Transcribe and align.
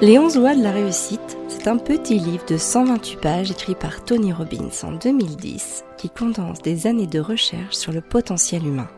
Les 0.00 0.16
11 0.16 0.36
lois 0.36 0.54
de 0.54 0.62
la 0.62 0.70
réussite, 0.70 1.36
c'est 1.48 1.66
un 1.66 1.76
petit 1.76 2.20
livre 2.20 2.44
de 2.46 2.56
128 2.56 3.16
pages 3.16 3.50
écrit 3.50 3.74
par 3.74 4.04
Tony 4.04 4.32
Robbins 4.32 4.70
en 4.84 4.92
2010 4.92 5.84
qui 5.96 6.08
condense 6.08 6.62
des 6.62 6.86
années 6.86 7.08
de 7.08 7.18
recherche 7.18 7.74
sur 7.74 7.90
le 7.90 8.00
potentiel 8.00 8.64
humain. 8.64 8.88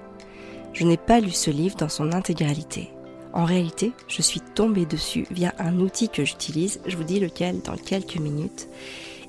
Je 0.75 0.85
n'ai 0.85 0.99
pas 0.99 1.21
lu 1.21 1.31
ce 1.31 1.51
livre 1.51 1.75
dans 1.77 1.89
son 1.89 2.13
intégralité. 2.13 2.91
En 3.33 3.47
réalité, 3.47 3.93
je 4.09 4.21
suis 4.21 4.43
tombée 4.43 4.85
dessus 4.85 5.27
via 5.31 5.55
un 5.59 5.79
outil 5.81 6.11
que 6.11 6.23
j'utilise, 6.23 6.81
je 6.87 6.99
vous 6.99 7.05
dis 7.05 7.19
lequel 7.19 7.63
dans 7.63 7.77
quelques 7.77 8.19
minutes, 8.19 8.69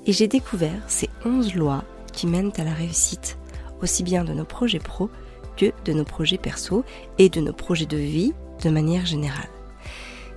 et 0.05 0.11
j'ai 0.11 0.27
découvert 0.27 0.83
ces 0.88 1.09
11 1.23 1.55
lois 1.55 1.85
qui 2.11 2.27
mènent 2.27 2.51
à 2.57 2.65
la 2.65 2.73
réussite, 2.73 3.38
aussi 3.81 4.03
bien 4.03 4.25
de 4.25 4.33
nos 4.33 4.43
projets 4.43 4.79
pro 4.79 5.09
que 5.55 5.71
de 5.85 5.93
nos 5.93 6.03
projets 6.03 6.38
perso 6.38 6.83
et 7.17 7.29
de 7.29 7.39
nos 7.39 7.53
projets 7.53 7.85
de 7.85 7.95
vie 7.95 8.33
de 8.61 8.69
manière 8.69 9.05
générale. 9.05 9.61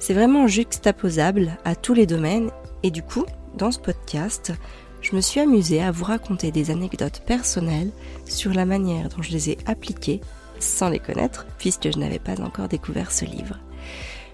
C'est 0.07 0.13
vraiment 0.13 0.47
juxtaposable 0.47 1.57
à 1.65 1.75
tous 1.75 1.95
les 1.95 2.05
domaines 2.05 2.51
et 2.83 2.91
du 2.91 3.03
coup, 3.03 3.25
dans 3.57 3.71
ce 3.71 3.79
podcast, 3.79 4.53
je 5.01 5.17
me 5.17 5.23
suis 5.23 5.41
amusée 5.41 5.83
à 5.83 5.93
vous 5.93 6.05
raconter 6.05 6.51
des 6.51 6.71
anecdotes 6.71 7.23
personnelles 7.25 7.91
sur 8.27 8.53
la 8.53 8.67
manière 8.67 9.09
dont 9.09 9.23
je 9.23 9.31
les 9.31 9.49
ai 9.49 9.59
appliquées 9.65 10.21
sans 10.61 10.91
les 10.91 10.99
connaître 10.99 11.47
puisque 11.57 11.91
je 11.91 11.99
n'avais 11.99 12.19
pas 12.19 12.39
encore 12.43 12.69
découvert 12.69 13.13
ce 13.13 13.25
livre. 13.25 13.59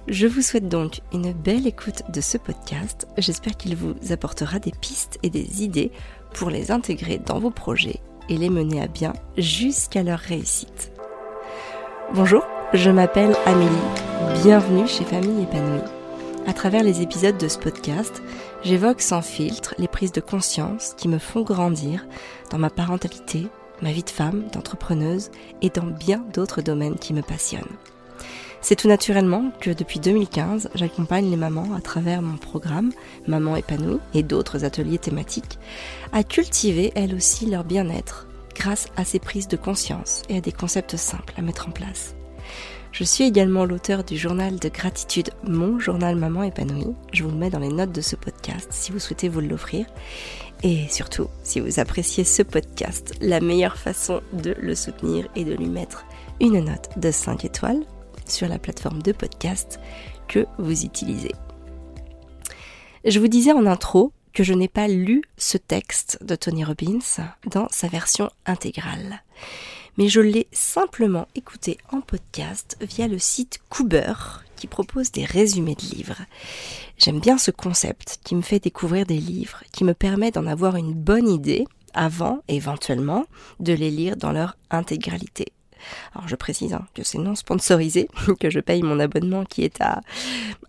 Je 0.08 0.26
vous 0.26 0.42
souhaite 0.42 0.68
donc 0.68 1.02
une 1.12 1.32
belle 1.32 1.68
écoute 1.68 2.02
de 2.12 2.20
ce 2.20 2.36
podcast. 2.36 3.06
J'espère 3.16 3.56
qu'il 3.56 3.76
vous 3.76 3.94
apportera 4.10 4.58
des 4.58 4.72
pistes 4.72 5.20
et 5.22 5.30
des 5.30 5.62
idées 5.62 5.92
pour 6.34 6.50
les 6.50 6.72
intégrer 6.72 7.18
dans 7.18 7.38
vos 7.38 7.52
projets 7.52 8.00
et 8.28 8.36
les 8.36 8.50
mener 8.50 8.82
à 8.82 8.88
bien 8.88 9.12
jusqu'à 9.38 10.02
leur 10.02 10.18
réussite. 10.18 10.90
Bonjour, 12.12 12.44
je 12.74 12.90
m'appelle 12.90 13.36
Amélie 13.46 13.99
Bienvenue 14.20 14.86
chez 14.86 15.04
Famille 15.04 15.44
épanouie. 15.44 15.80
À 16.46 16.52
travers 16.52 16.82
les 16.82 17.00
épisodes 17.00 17.38
de 17.38 17.48
ce 17.48 17.58
podcast, 17.58 18.22
j'évoque 18.62 19.00
sans 19.00 19.22
filtre 19.22 19.74
les 19.78 19.88
prises 19.88 20.12
de 20.12 20.20
conscience 20.20 20.94
qui 20.98 21.08
me 21.08 21.18
font 21.18 21.40
grandir 21.40 22.06
dans 22.50 22.58
ma 22.58 22.68
parentalité, 22.68 23.46
ma 23.80 23.92
vie 23.92 24.02
de 24.02 24.10
femme, 24.10 24.44
d'entrepreneuse 24.52 25.30
et 25.62 25.70
dans 25.70 25.86
bien 25.86 26.22
d'autres 26.34 26.60
domaines 26.60 26.98
qui 26.98 27.14
me 27.14 27.22
passionnent. 27.22 27.76
C'est 28.60 28.76
tout 28.76 28.88
naturellement 28.88 29.52
que 29.58 29.70
depuis 29.70 30.00
2015, 30.00 30.68
j'accompagne 30.74 31.30
les 31.30 31.36
mamans 31.36 31.74
à 31.74 31.80
travers 31.80 32.20
mon 32.20 32.36
programme 32.36 32.92
Maman 33.26 33.56
épanouie 33.56 34.00
et 34.12 34.22
d'autres 34.22 34.66
ateliers 34.66 34.98
thématiques 34.98 35.58
à 36.12 36.24
cultiver 36.24 36.92
elles 36.94 37.14
aussi 37.14 37.46
leur 37.46 37.64
bien-être 37.64 38.26
grâce 38.54 38.88
à 38.96 39.06
ces 39.06 39.18
prises 39.18 39.48
de 39.48 39.56
conscience 39.56 40.22
et 40.28 40.36
à 40.36 40.40
des 40.42 40.52
concepts 40.52 40.96
simples 40.96 41.32
à 41.38 41.42
mettre 41.42 41.68
en 41.68 41.72
place. 41.72 42.14
Je 42.92 43.04
suis 43.04 43.24
également 43.24 43.64
l'auteur 43.64 44.02
du 44.02 44.16
journal 44.16 44.58
de 44.58 44.68
gratitude 44.68 45.30
Mon 45.44 45.78
journal 45.78 46.16
Maman 46.16 46.42
épanouie. 46.42 46.94
Je 47.12 47.22
vous 47.22 47.30
le 47.30 47.36
mets 47.36 47.50
dans 47.50 47.60
les 47.60 47.68
notes 47.68 47.92
de 47.92 48.00
ce 48.00 48.16
podcast 48.16 48.68
si 48.72 48.90
vous 48.90 48.98
souhaitez 48.98 49.28
vous 49.28 49.40
l'offrir. 49.40 49.86
Et 50.64 50.88
surtout, 50.88 51.28
si 51.44 51.60
vous 51.60 51.78
appréciez 51.78 52.24
ce 52.24 52.42
podcast, 52.42 53.14
la 53.20 53.40
meilleure 53.40 53.76
façon 53.76 54.20
de 54.32 54.54
le 54.60 54.74
soutenir 54.74 55.28
est 55.36 55.44
de 55.44 55.54
lui 55.54 55.68
mettre 55.68 56.04
une 56.40 56.64
note 56.64 56.90
de 56.96 57.10
5 57.10 57.44
étoiles 57.44 57.84
sur 58.26 58.48
la 58.48 58.58
plateforme 58.58 59.02
de 59.02 59.12
podcast 59.12 59.78
que 60.28 60.46
vous 60.58 60.84
utilisez. 60.84 61.32
Je 63.04 63.20
vous 63.20 63.28
disais 63.28 63.52
en 63.52 63.66
intro 63.66 64.12
que 64.32 64.42
je 64.42 64.52
n'ai 64.52 64.68
pas 64.68 64.88
lu 64.88 65.22
ce 65.36 65.56
texte 65.58 66.18
de 66.22 66.34
Tony 66.34 66.64
Robbins 66.64 66.98
dans 67.46 67.68
sa 67.70 67.88
version 67.88 68.30
intégrale 68.46 69.22
mais 70.00 70.08
je 70.08 70.22
l'ai 70.22 70.46
simplement 70.50 71.28
écouté 71.34 71.76
en 71.92 72.00
podcast 72.00 72.78
via 72.80 73.06
le 73.06 73.18
site 73.18 73.60
Cooper 73.68 74.14
qui 74.56 74.66
propose 74.66 75.12
des 75.12 75.26
résumés 75.26 75.74
de 75.74 75.94
livres. 75.94 76.22
J'aime 76.96 77.20
bien 77.20 77.36
ce 77.36 77.50
concept 77.50 78.18
qui 78.24 78.34
me 78.34 78.40
fait 78.40 78.60
découvrir 78.60 79.04
des 79.04 79.18
livres, 79.18 79.62
qui 79.72 79.84
me 79.84 79.92
permet 79.92 80.30
d'en 80.30 80.46
avoir 80.46 80.76
une 80.76 80.94
bonne 80.94 81.28
idée 81.28 81.66
avant, 81.92 82.40
éventuellement, 82.48 83.26
de 83.58 83.74
les 83.74 83.90
lire 83.90 84.16
dans 84.16 84.32
leur 84.32 84.56
intégralité. 84.70 85.52
Alors 86.14 86.28
je 86.28 86.36
précise 86.36 86.74
hein, 86.74 86.86
que 86.94 87.02
c'est 87.02 87.18
non 87.18 87.34
sponsorisé, 87.34 88.08
que 88.40 88.50
je 88.50 88.60
paye 88.60 88.82
mon 88.82 89.00
abonnement 89.00 89.44
qui 89.44 89.64
est 89.64 89.80
à 89.80 90.00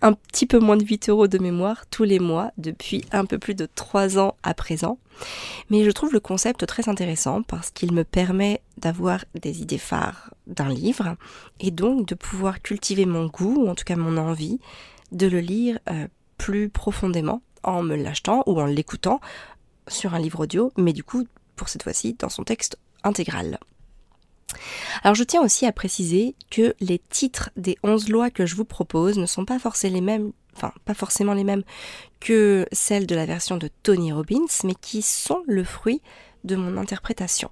un 0.01 0.13
petit 0.13 0.45
peu 0.45 0.59
moins 0.59 0.77
de 0.77 0.85
8 0.85 1.09
euros 1.09 1.27
de 1.27 1.37
mémoire 1.37 1.85
tous 1.89 2.03
les 2.03 2.19
mois 2.19 2.51
depuis 2.57 3.03
un 3.11 3.25
peu 3.25 3.37
plus 3.37 3.55
de 3.55 3.67
3 3.73 4.19
ans 4.19 4.35
à 4.43 4.53
présent. 4.53 4.97
Mais 5.69 5.83
je 5.83 5.91
trouve 5.91 6.13
le 6.13 6.19
concept 6.19 6.65
très 6.65 6.89
intéressant 6.89 7.43
parce 7.43 7.69
qu'il 7.71 7.93
me 7.93 8.03
permet 8.03 8.61
d'avoir 8.77 9.23
des 9.39 9.61
idées 9.61 9.77
phares 9.77 10.31
d'un 10.47 10.69
livre 10.69 11.15
et 11.59 11.71
donc 11.71 12.07
de 12.07 12.15
pouvoir 12.15 12.61
cultiver 12.61 13.05
mon 13.05 13.27
goût, 13.27 13.65
ou 13.65 13.69
en 13.69 13.75
tout 13.75 13.83
cas 13.83 13.95
mon 13.95 14.17
envie, 14.17 14.59
de 15.11 15.27
le 15.27 15.39
lire 15.39 15.79
euh, 15.89 16.07
plus 16.37 16.69
profondément 16.69 17.41
en 17.63 17.83
me 17.83 17.95
l'achetant 17.95 18.43
ou 18.47 18.59
en 18.59 18.65
l'écoutant 18.65 19.21
sur 19.87 20.13
un 20.13 20.19
livre 20.19 20.41
audio, 20.41 20.71
mais 20.77 20.93
du 20.93 21.03
coup, 21.03 21.27
pour 21.55 21.69
cette 21.69 21.83
fois-ci, 21.83 22.15
dans 22.17 22.29
son 22.29 22.43
texte 22.43 22.77
intégral. 23.03 23.59
Alors 25.03 25.15
je 25.15 25.23
tiens 25.23 25.41
aussi 25.41 25.65
à 25.65 25.71
préciser 25.71 26.35
que 26.49 26.75
les 26.79 26.99
titres 26.99 27.49
des 27.55 27.77
11 27.83 28.09
lois 28.09 28.29
que 28.29 28.45
je 28.45 28.55
vous 28.55 28.65
propose 28.65 29.17
ne 29.17 29.25
sont 29.25 29.45
pas 29.45 29.59
forcément 29.59 31.33
les 31.33 31.43
mêmes, 31.43 31.63
que 32.19 32.65
celles 32.71 33.07
de 33.07 33.15
la 33.15 33.25
version 33.25 33.57
de 33.57 33.69
Tony 33.83 34.11
Robbins, 34.11 34.47
mais 34.63 34.75
qui 34.75 35.01
sont 35.01 35.43
le 35.47 35.63
fruit 35.63 36.01
de 36.43 36.55
mon 36.55 36.77
interprétation. 36.77 37.49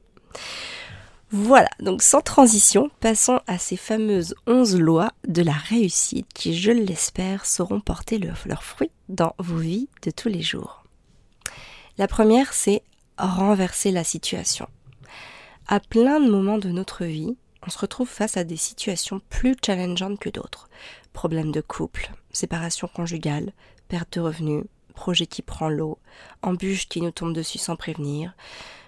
Voilà, 1.32 1.70
donc 1.80 2.02
sans 2.02 2.22
transition, 2.22 2.90
passons 3.02 3.40
à 3.46 3.60
ces 3.60 3.78
fameuses 3.78 4.34
11 4.48 4.78
lois 4.78 5.12
de 5.28 5.44
la 5.44 5.54
réussite 5.54 6.26
qui, 6.34 6.58
je 6.58 6.72
l'espère, 6.72 7.46
sauront 7.46 7.82
porter 7.82 8.18
leurs 8.18 8.64
fruits 8.64 8.92
dans 9.10 9.36
vos 9.38 9.58
vies 9.58 9.90
de 10.02 10.10
tous 10.10 10.28
les 10.28 10.42
jours. 10.42 10.84
La 12.00 12.08
première, 12.08 12.54
c'est 12.54 12.82
renverser 13.20 13.92
la 13.92 14.04
situation. 14.04 14.68
À 15.72 15.80
plein 15.80 16.20
de 16.20 16.32
moments 16.32 16.58
de 16.58 16.70
notre 16.70 17.06
vie, 17.06 17.38
on 17.62 17.70
se 17.70 17.78
retrouve 17.78 18.10
face 18.10 18.38
à 18.38 18.44
des 18.44 18.58
situations 18.58 19.22
plus 19.30 19.56
challengeantes 19.64 20.18
que 20.18 20.32
d'autres. 20.32 20.68
Problèmes 21.14 21.52
de 21.52 21.62
couple, 21.62 22.10
séparation 22.32 22.88
conjugale, 22.88 23.54
perte 23.88 24.16
de 24.16 24.20
revenus, 24.20 24.64
projet 24.96 25.28
qui 25.28 25.44
prend 25.44 25.70
l'eau, 25.70 26.00
embûche 26.42 26.90
qui 26.90 27.02
nous 27.02 27.12
tombe 27.12 27.36
dessus 27.36 27.60
sans 27.60 27.76
prévenir, 27.76 28.34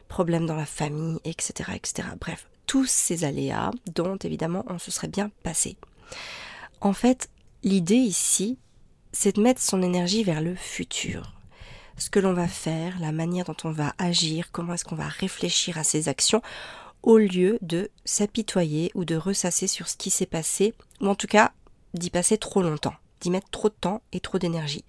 problèmes 0.07 0.47
dans 0.47 0.55
la 0.55 0.65
famille, 0.65 1.19
etc., 1.23 1.69
etc. 1.75 2.07
Bref, 2.19 2.47
tous 2.65 2.87
ces 2.89 3.25
aléas 3.25 3.69
dont 3.93 4.17
évidemment 4.17 4.65
on 4.67 4.79
se 4.79 4.89
serait 4.89 5.07
bien 5.07 5.29
passé. 5.43 5.77
En 6.81 6.93
fait, 6.93 7.29
l'idée 7.61 7.93
ici, 7.93 8.57
c'est 9.11 9.35
de 9.35 9.41
mettre 9.43 9.61
son 9.61 9.83
énergie 9.83 10.23
vers 10.23 10.41
le 10.41 10.55
futur, 10.55 11.31
ce 12.01 12.09
que 12.09 12.19
l'on 12.19 12.33
va 12.33 12.47
faire, 12.47 12.99
la 12.99 13.11
manière 13.11 13.45
dont 13.45 13.55
on 13.63 13.69
va 13.69 13.93
agir, 13.99 14.51
comment 14.51 14.73
est-ce 14.73 14.83
qu'on 14.83 14.95
va 14.95 15.07
réfléchir 15.07 15.77
à 15.77 15.83
ses 15.83 16.09
actions, 16.09 16.41
au 17.03 17.19
lieu 17.19 17.59
de 17.61 17.91
s'apitoyer 18.05 18.91
ou 18.95 19.05
de 19.05 19.15
ressasser 19.15 19.67
sur 19.67 19.87
ce 19.87 19.97
qui 19.97 20.09
s'est 20.09 20.25
passé, 20.25 20.73
ou 20.99 21.09
en 21.09 21.13
tout 21.13 21.27
cas 21.27 21.51
d'y 21.93 22.09
passer 22.09 22.39
trop 22.39 22.63
longtemps, 22.63 22.95
d'y 23.19 23.29
mettre 23.29 23.51
trop 23.51 23.69
de 23.69 23.75
temps 23.79 24.01
et 24.13 24.19
trop 24.19 24.39
d'énergie. 24.39 24.83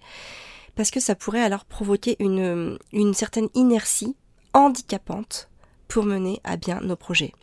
Parce 0.73 0.89
que 0.89 0.99
ça 0.99 1.13
pourrait 1.13 1.43
alors 1.43 1.65
provoquer 1.65 2.15
une, 2.17 2.79
une 2.91 3.13
certaine 3.13 3.49
inertie 3.53 4.15
handicapante 4.53 5.49
pour 5.87 6.05
mener 6.05 6.41
à 6.43 6.57
bien 6.57 6.81
nos 6.81 6.95
projets. 6.95 7.33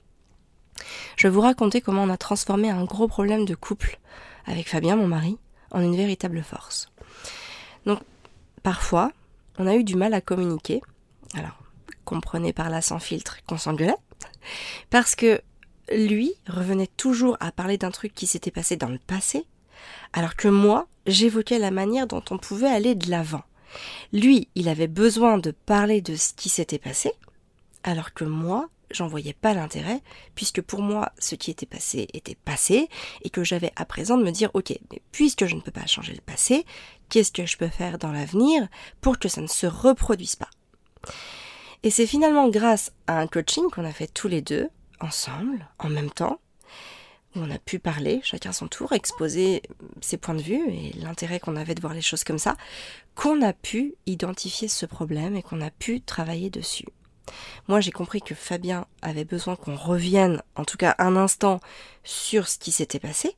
Je 1.14 1.28
vais 1.28 1.32
vous 1.32 1.42
raconter 1.42 1.80
comment 1.80 2.02
on 2.02 2.10
a 2.10 2.16
transformé 2.16 2.70
un 2.70 2.84
gros 2.84 3.06
problème 3.06 3.44
de 3.44 3.54
couple 3.54 4.00
avec 4.46 4.68
Fabien, 4.68 4.96
mon 4.96 5.06
mari, 5.06 5.38
en 5.70 5.80
une 5.80 5.94
véritable 5.94 6.42
force. 6.42 6.90
Donc, 7.86 8.00
parfois, 8.64 9.12
on 9.58 9.66
a 9.66 9.74
eu 9.74 9.84
du 9.84 9.96
mal 9.96 10.14
à 10.14 10.20
communiquer. 10.20 10.80
Alors, 11.34 11.62
comprenez 12.04 12.52
par 12.52 12.70
là 12.70 12.82
sans 12.82 12.98
filtre 12.98 13.38
qu'on 13.46 13.58
s'engueulait. 13.58 13.94
Parce 14.90 15.14
que 15.14 15.40
lui 15.92 16.34
revenait 16.48 16.88
toujours 16.96 17.36
à 17.40 17.52
parler 17.52 17.78
d'un 17.78 17.90
truc 17.90 18.14
qui 18.14 18.26
s'était 18.26 18.50
passé 18.50 18.76
dans 18.76 18.88
le 18.88 18.98
passé, 18.98 19.46
alors 20.12 20.36
que 20.36 20.48
moi, 20.48 20.86
j'évoquais 21.06 21.58
la 21.58 21.70
manière 21.70 22.06
dont 22.06 22.22
on 22.30 22.38
pouvait 22.38 22.68
aller 22.68 22.94
de 22.94 23.10
l'avant. 23.10 23.42
Lui, 24.12 24.48
il 24.54 24.68
avait 24.68 24.88
besoin 24.88 25.38
de 25.38 25.50
parler 25.50 26.00
de 26.00 26.16
ce 26.16 26.32
qui 26.34 26.48
s'était 26.48 26.78
passé, 26.78 27.12
alors 27.82 28.12
que 28.12 28.24
moi, 28.24 28.68
j'en 28.90 29.06
voyais 29.06 29.32
pas 29.32 29.54
l'intérêt, 29.54 30.00
puisque 30.34 30.60
pour 30.60 30.82
moi, 30.82 31.12
ce 31.18 31.34
qui 31.34 31.50
était 31.50 31.66
passé 31.66 32.08
était 32.12 32.34
passé, 32.34 32.88
et 33.22 33.30
que 33.30 33.44
j'avais 33.44 33.72
à 33.76 33.84
présent 33.84 34.16
de 34.16 34.24
me 34.24 34.30
dire, 34.30 34.50
ok, 34.54 34.78
mais 34.90 35.02
puisque 35.12 35.46
je 35.46 35.54
ne 35.54 35.60
peux 35.60 35.70
pas 35.70 35.86
changer 35.86 36.12
le 36.12 36.20
passé, 36.20 36.64
qu'est-ce 37.08 37.32
que 37.32 37.46
je 37.46 37.56
peux 37.56 37.68
faire 37.68 37.98
dans 37.98 38.12
l'avenir 38.12 38.68
pour 39.00 39.18
que 39.18 39.28
ça 39.28 39.40
ne 39.40 39.46
se 39.46 39.66
reproduise 39.66 40.36
pas? 40.36 40.50
Et 41.82 41.90
c'est 41.90 42.06
finalement 42.06 42.48
grâce 42.48 42.92
à 43.06 43.18
un 43.18 43.26
coaching 43.26 43.70
qu'on 43.70 43.84
a 43.84 43.92
fait 43.92 44.06
tous 44.06 44.28
les 44.28 44.42
deux, 44.42 44.68
ensemble, 45.00 45.66
en 45.78 45.88
même 45.88 46.10
temps, 46.10 46.40
où 47.34 47.40
on 47.40 47.50
a 47.50 47.58
pu 47.58 47.78
parler, 47.78 48.20
chacun 48.22 48.52
son 48.52 48.68
tour, 48.68 48.92
exposer 48.92 49.62
ses 50.00 50.16
points 50.16 50.34
de 50.34 50.42
vue 50.42 50.68
et 50.68 50.92
l'intérêt 50.98 51.40
qu'on 51.40 51.56
avait 51.56 51.74
de 51.74 51.80
voir 51.80 51.94
les 51.94 52.02
choses 52.02 52.24
comme 52.24 52.38
ça, 52.38 52.56
qu'on 53.14 53.40
a 53.40 53.52
pu 53.52 53.94
identifier 54.06 54.68
ce 54.68 54.84
problème 54.84 55.36
et 55.36 55.42
qu'on 55.42 55.60
a 55.60 55.70
pu 55.70 56.00
travailler 56.00 56.50
dessus. 56.50 56.86
Moi, 57.68 57.80
j'ai 57.80 57.90
compris 57.90 58.20
que 58.20 58.34
Fabien 58.34 58.86
avait 59.02 59.24
besoin 59.24 59.56
qu'on 59.56 59.76
revienne, 59.76 60.42
en 60.56 60.64
tout 60.64 60.76
cas 60.76 60.94
un 60.98 61.16
instant, 61.16 61.60
sur 62.04 62.48
ce 62.48 62.58
qui 62.58 62.72
s'était 62.72 62.98
passé, 62.98 63.36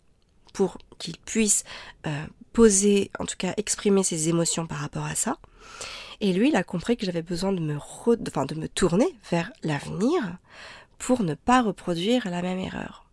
pour 0.52 0.78
qu'il 0.98 1.18
puisse 1.18 1.64
euh, 2.06 2.26
poser, 2.52 3.10
en 3.18 3.26
tout 3.26 3.36
cas 3.36 3.54
exprimer 3.56 4.02
ses 4.02 4.28
émotions 4.28 4.66
par 4.66 4.78
rapport 4.78 5.04
à 5.04 5.14
ça. 5.14 5.38
Et 6.20 6.32
lui, 6.32 6.50
il 6.50 6.56
a 6.56 6.62
compris 6.62 6.96
que 6.96 7.04
j'avais 7.04 7.22
besoin 7.22 7.52
de 7.52 7.60
me, 7.60 7.76
enfin, 7.76 8.46
de 8.46 8.54
me 8.54 8.68
tourner 8.68 9.08
vers 9.30 9.50
l'avenir 9.62 10.22
pour 10.98 11.22
ne 11.22 11.34
pas 11.34 11.62
reproduire 11.62 12.28
la 12.30 12.42
même 12.42 12.60
erreur. 12.60 13.04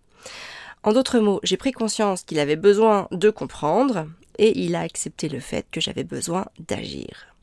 En 0.84 0.94
d'autres 0.94 1.20
mots, 1.20 1.40
j'ai 1.44 1.58
pris 1.58 1.72
conscience 1.72 2.24
qu'il 2.24 2.40
avait 2.40 2.56
besoin 2.56 3.08
de 3.12 3.30
comprendre 3.30 4.08
et 4.38 4.60
il 4.60 4.76
a 4.76 4.82
accepté 4.82 5.28
le 5.28 5.40
fait 5.40 5.66
que 5.72 5.82
j'avais 5.82 6.04
besoin 6.04 6.46
d'agir. 6.60 7.36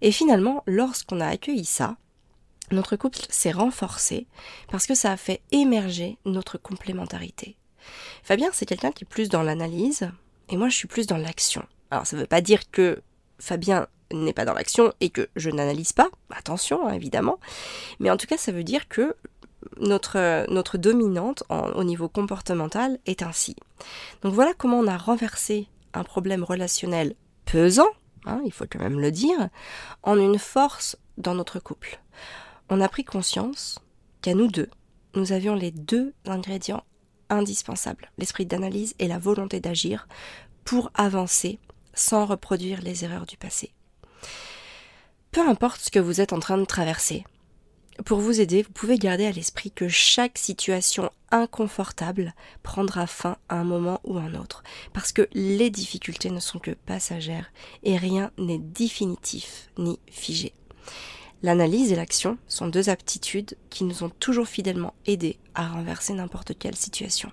Et 0.00 0.12
finalement, 0.12 0.62
lorsqu'on 0.66 1.20
a 1.20 1.26
accueilli 1.26 1.64
ça, 1.64 1.96
notre 2.70 2.96
couple 2.96 3.18
s'est 3.28 3.50
renforcé 3.50 4.26
parce 4.70 4.86
que 4.86 4.94
ça 4.94 5.12
a 5.12 5.16
fait 5.16 5.42
émerger 5.52 6.18
notre 6.24 6.58
complémentarité. 6.58 7.56
Fabien, 8.22 8.50
c'est 8.52 8.66
quelqu'un 8.66 8.92
qui 8.92 9.04
est 9.04 9.08
plus 9.08 9.28
dans 9.28 9.42
l'analyse 9.42 10.10
et 10.48 10.56
moi 10.56 10.68
je 10.68 10.76
suis 10.76 10.88
plus 10.88 11.06
dans 11.06 11.16
l'action. 11.16 11.64
Alors 11.90 12.06
ça 12.06 12.16
ne 12.16 12.22
veut 12.22 12.26
pas 12.26 12.40
dire 12.40 12.70
que 12.70 13.02
Fabien 13.38 13.88
n'est 14.12 14.32
pas 14.32 14.44
dans 14.44 14.54
l'action 14.54 14.92
et 15.00 15.10
que 15.10 15.28
je 15.36 15.50
n'analyse 15.50 15.92
pas, 15.92 16.08
attention 16.30 16.86
hein, 16.86 16.92
évidemment, 16.92 17.38
mais 18.00 18.10
en 18.10 18.16
tout 18.16 18.26
cas 18.26 18.36
ça 18.36 18.52
veut 18.52 18.64
dire 18.64 18.88
que 18.88 19.14
notre, 19.78 20.46
notre 20.50 20.78
dominante 20.78 21.42
au 21.48 21.84
niveau 21.84 22.08
comportemental 22.08 22.98
est 23.06 23.22
ainsi. 23.22 23.56
Donc 24.22 24.34
voilà 24.34 24.52
comment 24.54 24.78
on 24.78 24.86
a 24.86 24.96
renversé 24.96 25.68
un 25.92 26.04
problème 26.04 26.44
relationnel 26.44 27.14
pesant, 27.44 27.88
hein, 28.26 28.40
il 28.44 28.52
faut 28.52 28.64
quand 28.70 28.78
même 28.78 29.00
le 29.00 29.10
dire, 29.10 29.48
en 30.02 30.18
une 30.18 30.38
force 30.38 30.96
dans 31.18 31.34
notre 31.34 31.58
couple. 31.58 32.00
On 32.72 32.80
a 32.80 32.88
pris 32.88 33.04
conscience 33.04 33.80
qu'à 34.22 34.34
nous 34.34 34.46
deux, 34.46 34.70
nous 35.16 35.32
avions 35.32 35.56
les 35.56 35.72
deux 35.72 36.14
ingrédients 36.24 36.84
indispensables, 37.28 38.12
l'esprit 38.16 38.46
d'analyse 38.46 38.94
et 39.00 39.08
la 39.08 39.18
volonté 39.18 39.58
d'agir, 39.58 40.06
pour 40.64 40.92
avancer 40.94 41.58
sans 41.94 42.26
reproduire 42.26 42.80
les 42.80 43.04
erreurs 43.04 43.26
du 43.26 43.36
passé. 43.36 43.72
Peu 45.32 45.40
importe 45.40 45.80
ce 45.80 45.90
que 45.90 45.98
vous 45.98 46.20
êtes 46.20 46.32
en 46.32 46.38
train 46.38 46.58
de 46.58 46.64
traverser, 46.64 47.24
pour 48.04 48.20
vous 48.20 48.40
aider, 48.40 48.62
vous 48.62 48.72
pouvez 48.72 48.98
garder 48.98 49.26
à 49.26 49.32
l'esprit 49.32 49.72
que 49.72 49.88
chaque 49.88 50.38
situation 50.38 51.10
inconfortable 51.32 52.34
prendra 52.62 53.06
fin 53.06 53.36
à 53.48 53.56
un 53.56 53.64
moment 53.64 54.00
ou 54.04 54.16
un 54.16 54.34
autre, 54.34 54.62
parce 54.92 55.12
que 55.12 55.28
les 55.32 55.70
difficultés 55.70 56.30
ne 56.30 56.40
sont 56.40 56.60
que 56.60 56.70
passagères 56.70 57.52
et 57.82 57.96
rien 57.96 58.30
n'est 58.38 58.58
définitif 58.58 59.68
ni 59.76 59.98
figé. 60.08 60.54
L'analyse 61.42 61.90
et 61.90 61.96
l'action 61.96 62.36
sont 62.48 62.68
deux 62.68 62.90
aptitudes 62.90 63.56
qui 63.70 63.84
nous 63.84 64.04
ont 64.04 64.10
toujours 64.10 64.46
fidèlement 64.46 64.94
aidés 65.06 65.38
à 65.54 65.68
renverser 65.68 66.12
n'importe 66.12 66.58
quelle 66.58 66.76
situation. 66.76 67.32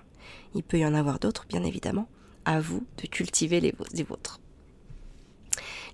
Il 0.54 0.62
peut 0.62 0.78
y 0.78 0.86
en 0.86 0.94
avoir 0.94 1.18
d'autres, 1.18 1.46
bien 1.48 1.62
évidemment, 1.62 2.08
à 2.46 2.60
vous 2.60 2.86
de 3.02 3.06
cultiver 3.06 3.60
les, 3.60 4.02
vôtres. 4.02 4.40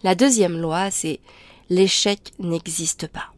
La 0.05 0.14
deuxième 0.14 0.61
loi, 0.61 0.90
c'est 0.93 1.19
l'échec 1.70 2.32
n'existe 2.38 3.08
pas. 3.08 3.32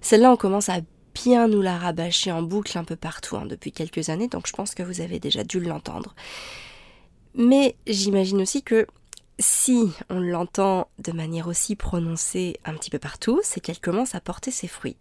Celle-là, 0.00 0.32
on 0.32 0.36
commence 0.36 0.68
à 0.68 0.80
bien 1.14 1.46
nous 1.46 1.62
la 1.62 1.78
rabâcher 1.78 2.32
en 2.32 2.42
boucle 2.42 2.76
un 2.76 2.84
peu 2.84 2.96
partout 2.96 3.36
hein, 3.36 3.46
depuis 3.46 3.70
quelques 3.70 4.08
années, 4.08 4.26
donc 4.26 4.48
je 4.48 4.52
pense 4.52 4.74
que 4.74 4.82
vous 4.82 5.00
avez 5.00 5.20
déjà 5.20 5.44
dû 5.44 5.60
l'entendre. 5.60 6.16
Mais 7.36 7.76
j'imagine 7.86 8.42
aussi 8.42 8.62
que 8.62 8.86
si 9.38 9.92
on 10.10 10.20
l'entend 10.20 10.88
de 10.98 11.12
manière 11.12 11.48
aussi 11.48 11.76
prononcée 11.76 12.56
un 12.64 12.74
petit 12.74 12.90
peu 12.90 12.98
partout, 12.98 13.40
c'est 13.42 13.60
qu'elle 13.60 13.80
commence 13.80 14.14
à 14.14 14.20
porter 14.20 14.50
ses 14.50 14.68
fruits. 14.68 14.96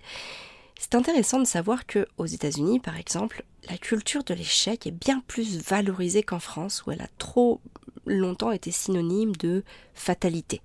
C'est 0.79 0.95
intéressant 0.95 1.39
de 1.39 1.45
savoir 1.45 1.85
que 1.85 2.07
aux 2.17 2.25
États-Unis, 2.25 2.79
par 2.79 2.97
exemple, 2.97 3.43
la 3.69 3.77
culture 3.77 4.23
de 4.23 4.33
l'échec 4.33 4.85
est 4.87 4.91
bien 4.91 5.21
plus 5.27 5.61
valorisée 5.61 6.23
qu'en 6.23 6.39
France, 6.39 6.83
où 6.85 6.91
elle 6.91 7.01
a 7.01 7.07
trop 7.17 7.61
longtemps 8.05 8.51
été 8.51 8.71
synonyme 8.71 9.33
de 9.37 9.63
fatalité. 9.93 10.61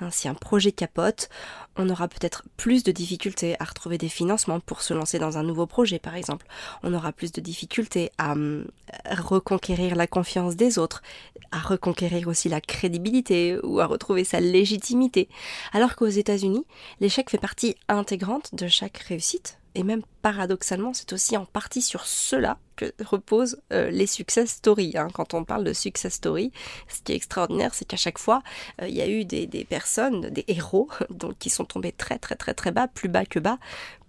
Hein, 0.00 0.10
si 0.10 0.28
un 0.28 0.34
projet 0.34 0.72
capote, 0.72 1.28
on 1.76 1.88
aura 1.90 2.08
peut-être 2.08 2.44
plus 2.56 2.82
de 2.82 2.92
difficultés 2.92 3.56
à 3.60 3.64
retrouver 3.64 3.98
des 3.98 4.08
financements 4.08 4.60
pour 4.60 4.82
se 4.82 4.94
lancer 4.94 5.18
dans 5.18 5.38
un 5.38 5.42
nouveau 5.42 5.66
projet, 5.66 5.98
par 5.98 6.14
exemple. 6.14 6.46
On 6.82 6.94
aura 6.94 7.12
plus 7.12 7.32
de 7.32 7.40
difficultés 7.40 8.10
à 8.18 8.32
hum, 8.32 8.66
reconquérir 9.10 9.94
la 9.94 10.06
confiance 10.06 10.56
des 10.56 10.78
autres, 10.78 11.02
à 11.52 11.58
reconquérir 11.58 12.28
aussi 12.28 12.48
la 12.48 12.60
crédibilité 12.60 13.58
ou 13.62 13.80
à 13.80 13.86
retrouver 13.86 14.24
sa 14.24 14.40
légitimité. 14.40 15.28
Alors 15.72 15.96
qu'aux 15.96 16.06
États-Unis, 16.06 16.64
l'échec 17.00 17.30
fait 17.30 17.38
partie 17.38 17.76
intégrante 17.88 18.54
de 18.54 18.68
chaque 18.68 18.98
réussite 18.98 19.58
et 19.74 19.82
même 19.82 20.02
paradoxalement, 20.22 20.94
c'est 20.94 21.12
aussi 21.12 21.36
en 21.36 21.44
partie 21.44 21.82
sur 21.82 22.04
cela 22.04 22.58
que 22.76 22.92
reposent 23.04 23.60
euh, 23.72 23.90
les 23.90 24.06
success 24.06 24.50
stories. 24.50 24.96
Hein. 24.96 25.08
Quand 25.12 25.34
on 25.34 25.44
parle 25.44 25.64
de 25.64 25.72
success 25.72 26.14
story, 26.14 26.52
ce 26.88 27.00
qui 27.02 27.12
est 27.12 27.16
extraordinaire, 27.16 27.74
c'est 27.74 27.84
qu'à 27.84 27.96
chaque 27.96 28.18
fois, 28.18 28.42
euh, 28.80 28.88
il 28.88 28.94
y 28.94 29.02
a 29.02 29.08
eu 29.08 29.24
des, 29.24 29.46
personnes, 29.68 30.30
des 30.30 30.44
héros, 30.48 30.88
donc 31.10 31.38
qui 31.38 31.50
sont 31.50 31.64
tombés 31.64 31.92
très 31.92 32.18
très 32.18 32.34
très 32.34 32.54
très 32.54 32.72
bas, 32.72 32.88
plus 32.88 33.08
bas 33.08 33.26
que 33.26 33.38
bas, 33.38 33.58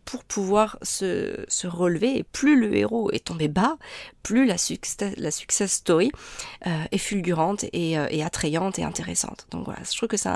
pour 0.05 0.23
pouvoir 0.23 0.79
se, 0.81 1.45
relever. 1.67 2.17
Et 2.17 2.23
plus 2.23 2.59
le 2.59 2.75
héros 2.75 3.11
est 3.11 3.25
tombé 3.25 3.47
bas, 3.47 3.77
plus 4.23 4.45
la 4.45 4.57
success, 4.57 5.13
la 5.17 5.31
success 5.31 5.71
story 5.71 6.11
euh, 6.65 6.83
est 6.91 6.97
fulgurante 6.97 7.65
et, 7.73 7.97
attrayante 8.23 8.79
et 8.79 8.83
intéressante. 8.83 9.47
Donc 9.51 9.65
voilà, 9.65 9.81
je 9.83 9.95
trouve 9.95 10.09
que 10.09 10.17
c'est 10.17 10.29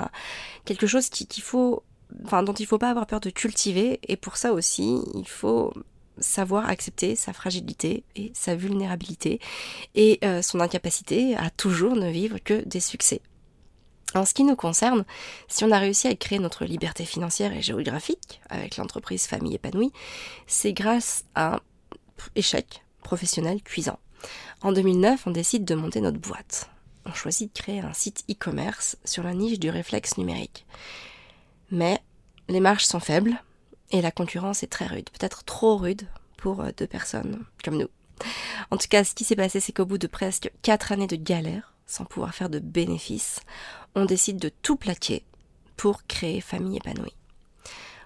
quelque 0.64 0.86
chose 0.86 1.08
qu'il 1.08 1.42
faut 1.42 1.82
enfin, 2.24 2.42
dont 2.42 2.52
il 2.52 2.62
ne 2.62 2.68
faut 2.68 2.78
pas 2.78 2.90
avoir 2.90 3.06
peur 3.06 3.20
de 3.20 3.30
cultiver. 3.30 4.00
Et 4.06 4.16
pour 4.16 4.36
ça 4.36 4.52
aussi, 4.52 4.98
il 5.14 5.28
faut 5.28 5.72
savoir 6.18 6.68
accepter 6.68 7.16
sa 7.16 7.32
fragilité 7.32 8.04
et 8.14 8.30
sa 8.34 8.54
vulnérabilité 8.54 9.40
et 9.94 10.18
euh, 10.24 10.42
son 10.42 10.60
incapacité 10.60 11.36
à 11.36 11.50
toujours 11.50 11.96
ne 11.96 12.08
vivre 12.10 12.38
que 12.38 12.64
des 12.66 12.80
succès. 12.80 13.20
En 14.14 14.24
ce 14.24 14.32
qui 14.32 14.44
nous 14.44 14.54
concerne, 14.54 15.04
si 15.48 15.64
on 15.64 15.72
a 15.72 15.78
réussi 15.78 16.06
à 16.06 16.14
créer 16.14 16.38
notre 16.38 16.64
liberté 16.64 17.04
financière 17.04 17.52
et 17.52 17.62
géographique 17.62 18.40
avec 18.48 18.76
l'entreprise 18.76 19.26
Famille 19.26 19.56
épanouie, 19.56 19.92
c'est 20.46 20.72
grâce 20.72 21.24
à 21.34 21.56
un 21.56 21.60
échec 22.36 22.84
professionnel 23.02 23.60
cuisant. 23.62 23.98
En 24.62 24.72
2009, 24.72 25.26
on 25.26 25.30
décide 25.32 25.64
de 25.64 25.74
monter 25.74 26.00
notre 26.00 26.18
boîte. 26.18 26.70
On 27.06 27.12
choisit 27.12 27.52
de 27.52 27.60
créer 27.60 27.80
un 27.80 27.92
site 27.92 28.24
e-commerce 28.30 28.96
sur 29.04 29.24
la 29.24 29.34
niche 29.34 29.58
du 29.58 29.68
réflexe 29.68 30.16
numérique. 30.16 30.64
Mais 31.74 32.00
les 32.48 32.60
marges 32.60 32.84
sont 32.84 33.00
faibles 33.00 33.42
et 33.90 34.00
la 34.00 34.12
concurrence 34.12 34.62
est 34.62 34.68
très 34.68 34.86
rude, 34.86 35.10
peut-être 35.10 35.42
trop 35.42 35.76
rude 35.76 36.06
pour 36.36 36.60
euh, 36.60 36.70
deux 36.76 36.86
personnes 36.86 37.44
comme 37.64 37.78
nous. 37.78 37.88
En 38.70 38.76
tout 38.76 38.86
cas, 38.88 39.02
ce 39.02 39.12
qui 39.12 39.24
s'est 39.24 39.34
passé, 39.34 39.58
c'est 39.58 39.72
qu'au 39.72 39.84
bout 39.84 39.98
de 39.98 40.06
presque 40.06 40.52
quatre 40.62 40.92
années 40.92 41.08
de 41.08 41.16
galère, 41.16 41.74
sans 41.88 42.04
pouvoir 42.04 42.32
faire 42.32 42.48
de 42.48 42.60
bénéfices, 42.60 43.40
on 43.96 44.04
décide 44.04 44.36
de 44.36 44.50
tout 44.62 44.76
plaquer 44.76 45.24
pour 45.76 46.06
créer 46.06 46.40
Famille 46.40 46.76
épanouie. 46.76 47.16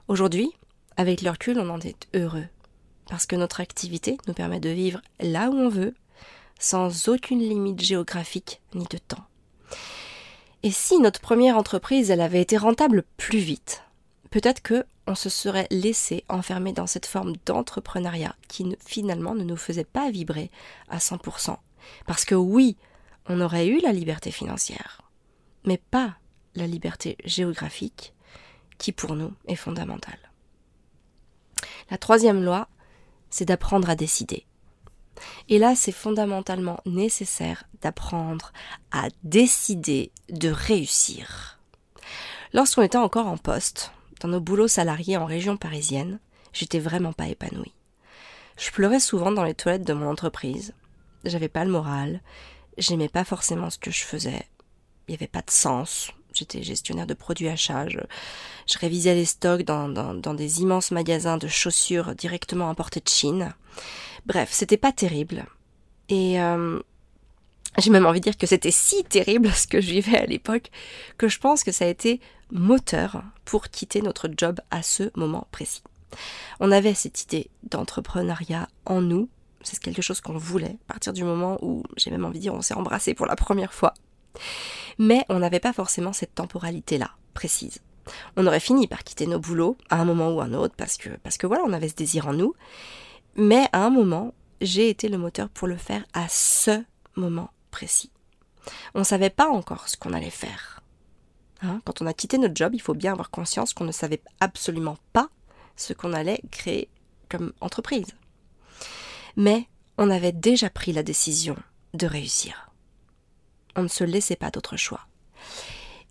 Aujourd'hui, 0.08 0.50
avec 0.96 1.20
le 1.20 1.28
recul, 1.28 1.60
on 1.60 1.68
en 1.68 1.80
est 1.80 2.08
heureux, 2.14 2.46
parce 3.10 3.26
que 3.26 3.36
notre 3.36 3.60
activité 3.60 4.16
nous 4.26 4.34
permet 4.34 4.60
de 4.60 4.70
vivre 4.70 5.02
là 5.20 5.50
où 5.50 5.54
on 5.54 5.68
veut, 5.68 5.94
sans 6.58 7.08
aucune 7.08 7.40
limite 7.40 7.82
géographique 7.82 8.62
ni 8.74 8.86
de 8.86 8.96
temps. 8.96 9.26
Et 10.62 10.70
si 10.70 10.98
notre 10.98 11.20
première 11.20 11.56
entreprise, 11.56 12.10
avait 12.10 12.40
été 12.40 12.56
rentable 12.56 13.04
plus 13.16 13.38
vite, 13.38 13.82
peut-être 14.30 14.60
que 14.60 14.84
on 15.06 15.14
se 15.14 15.30
serait 15.30 15.68
laissé 15.70 16.24
enfermer 16.28 16.72
dans 16.72 16.86
cette 16.86 17.06
forme 17.06 17.34
d'entrepreneuriat 17.46 18.34
qui 18.46 18.76
finalement 18.84 19.34
ne 19.34 19.44
nous 19.44 19.56
faisait 19.56 19.84
pas 19.84 20.10
vibrer 20.10 20.50
à 20.88 20.98
100%. 20.98 21.56
Parce 22.06 22.24
que 22.24 22.34
oui, 22.34 22.76
on 23.26 23.40
aurait 23.40 23.68
eu 23.68 23.80
la 23.80 23.92
liberté 23.92 24.30
financière, 24.30 25.02
mais 25.64 25.78
pas 25.78 26.16
la 26.54 26.66
liberté 26.66 27.16
géographique 27.24 28.12
qui 28.76 28.92
pour 28.92 29.14
nous 29.14 29.32
est 29.46 29.56
fondamentale. 29.56 30.18
La 31.90 31.98
troisième 31.98 32.44
loi, 32.44 32.68
c'est 33.30 33.46
d'apprendre 33.46 33.88
à 33.88 33.96
décider. 33.96 34.46
Et 35.48 35.58
là, 35.58 35.74
c'est 35.74 35.92
fondamentalement 35.92 36.80
nécessaire 36.86 37.64
d'apprendre 37.80 38.52
à 38.90 39.08
décider 39.22 40.12
de 40.30 40.48
réussir. 40.48 41.58
Lorsqu'on 42.52 42.82
était 42.82 42.98
encore 42.98 43.26
en 43.26 43.36
poste, 43.36 43.92
dans 44.20 44.28
nos 44.28 44.40
boulots 44.40 44.68
salariés 44.68 45.16
en 45.16 45.26
région 45.26 45.56
parisienne, 45.56 46.18
j'étais 46.52 46.78
vraiment 46.78 47.12
pas 47.12 47.28
épanouie. 47.28 47.74
Je 48.56 48.70
pleurais 48.70 49.00
souvent 49.00 49.30
dans 49.30 49.44
les 49.44 49.54
toilettes 49.54 49.86
de 49.86 49.92
mon 49.92 50.08
entreprise. 50.08 50.74
J'avais 51.24 51.48
pas 51.48 51.64
le 51.64 51.70
moral, 51.70 52.20
j'aimais 52.76 53.08
pas 53.08 53.24
forcément 53.24 53.70
ce 53.70 53.78
que 53.78 53.90
je 53.90 54.04
faisais. 54.04 54.46
Il 55.06 55.12
n'y 55.12 55.16
avait 55.16 55.26
pas 55.26 55.42
de 55.42 55.50
sens. 55.50 56.10
J'étais 56.32 56.62
gestionnaire 56.62 57.06
de 57.06 57.14
produits 57.14 57.48
achats. 57.48 57.88
Je, 57.88 57.98
révisais 58.78 59.14
les 59.14 59.24
stocks 59.24 59.62
dans, 59.62 60.34
des 60.34 60.60
immenses 60.60 60.90
magasins 60.90 61.38
de 61.38 61.48
chaussures 61.48 62.14
directement 62.14 62.70
importés 62.70 63.00
de 63.00 63.08
Chine. 63.08 63.54
Bref, 64.26 64.50
c'était 64.52 64.76
pas 64.76 64.92
terrible. 64.92 65.46
Et 66.08 66.40
euh, 66.40 66.80
j'ai 67.78 67.90
même 67.90 68.06
envie 68.06 68.20
de 68.20 68.24
dire 68.24 68.36
que 68.36 68.46
c'était 68.46 68.70
si 68.70 69.04
terrible 69.04 69.50
ce 69.54 69.66
que 69.66 69.80
je 69.80 69.90
vivais 69.90 70.18
à 70.18 70.26
l'époque 70.26 70.70
que 71.16 71.28
je 71.28 71.38
pense 71.38 71.64
que 71.64 71.72
ça 71.72 71.84
a 71.84 71.88
été 71.88 72.20
moteur 72.50 73.22
pour 73.44 73.68
quitter 73.68 74.02
notre 74.02 74.28
job 74.36 74.60
à 74.70 74.82
ce 74.82 75.10
moment 75.16 75.46
précis. 75.50 75.82
On 76.60 76.72
avait 76.72 76.94
cette 76.94 77.22
idée 77.22 77.50
d'entrepreneuriat 77.64 78.68
en 78.86 79.02
nous, 79.02 79.28
c'est 79.62 79.78
quelque 79.78 80.02
chose 80.02 80.20
qu'on 80.20 80.38
voulait, 80.38 80.78
à 80.88 80.94
partir 80.94 81.12
du 81.12 81.24
moment 81.24 81.58
où, 81.62 81.82
j'ai 81.96 82.10
même 82.10 82.24
envie 82.24 82.38
de 82.38 82.42
dire, 82.42 82.54
on 82.54 82.62
s'est 82.62 82.74
embrassé 82.74 83.14
pour 83.14 83.26
la 83.26 83.36
première 83.36 83.72
fois. 83.72 83.94
Mais 84.98 85.24
on 85.28 85.38
n'avait 85.38 85.60
pas 85.60 85.72
forcément 85.72 86.12
cette 86.12 86.34
temporalité-là, 86.34 87.10
précise. 87.34 87.80
On 88.36 88.46
aurait 88.46 88.60
fini 88.60 88.86
par 88.86 89.04
quitter 89.04 89.26
nos 89.26 89.38
boulots 89.38 89.76
à 89.90 90.00
un 90.00 90.04
moment 90.04 90.30
ou 90.30 90.40
un 90.40 90.52
autre, 90.54 90.74
parce 90.76 90.96
que, 90.96 91.10
parce 91.22 91.36
que 91.36 91.46
voilà, 91.46 91.62
on 91.66 91.72
avait 91.72 91.88
ce 91.88 91.94
désir 91.94 92.26
en 92.26 92.32
nous. 92.32 92.54
Mais 93.36 93.68
à 93.72 93.84
un 93.84 93.90
moment, 93.90 94.34
j'ai 94.60 94.88
été 94.88 95.08
le 95.08 95.18
moteur 95.18 95.48
pour 95.48 95.68
le 95.68 95.76
faire 95.76 96.04
à 96.12 96.26
ce 96.28 96.82
moment 97.16 97.50
précis. 97.70 98.10
On 98.94 99.00
ne 99.00 99.04
savait 99.04 99.30
pas 99.30 99.48
encore 99.48 99.88
ce 99.88 99.96
qu'on 99.96 100.12
allait 100.12 100.30
faire. 100.30 100.80
Hein, 101.62 101.80
quand 101.84 102.02
on 102.02 102.06
a 102.06 102.14
quitté 102.14 102.38
notre 102.38 102.56
job, 102.56 102.74
il 102.74 102.80
faut 102.80 102.94
bien 102.94 103.12
avoir 103.12 103.30
conscience 103.30 103.74
qu'on 103.74 103.84
ne 103.84 103.92
savait 103.92 104.22
absolument 104.40 104.96
pas 105.12 105.28
ce 105.76 105.92
qu'on 105.92 106.12
allait 106.12 106.42
créer 106.50 106.88
comme 107.28 107.52
entreprise. 107.60 108.14
Mais 109.36 109.66
on 109.96 110.10
avait 110.10 110.32
déjà 110.32 110.70
pris 110.70 110.92
la 110.92 111.02
décision 111.02 111.56
de 111.94 112.06
réussir. 112.06 112.67
On 113.76 113.82
ne 113.82 113.88
se 113.88 114.04
laissait 114.04 114.36
pas 114.36 114.50
d'autre 114.50 114.76
choix. 114.76 115.06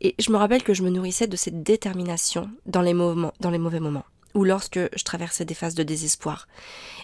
Et 0.02 0.16
je 0.20 0.32
me 0.32 0.38
rappelle 0.38 0.64
que 0.64 0.74
je 0.74 0.84
me 0.84 0.90
nourrissais 0.90 1.28
de 1.28 1.36
cette 1.36 1.64
détermination 1.64 2.50
dans 2.66 2.82
les, 2.82 2.94
mauvais 2.94 3.80
moments, 3.80 4.06
ou 4.36 4.44
lorsque 4.44 4.80
je 4.96 5.04
traversais 5.04 5.46
des 5.46 5.56
phases 5.56 5.76
de 5.76 5.84
désespoir. 5.84 6.48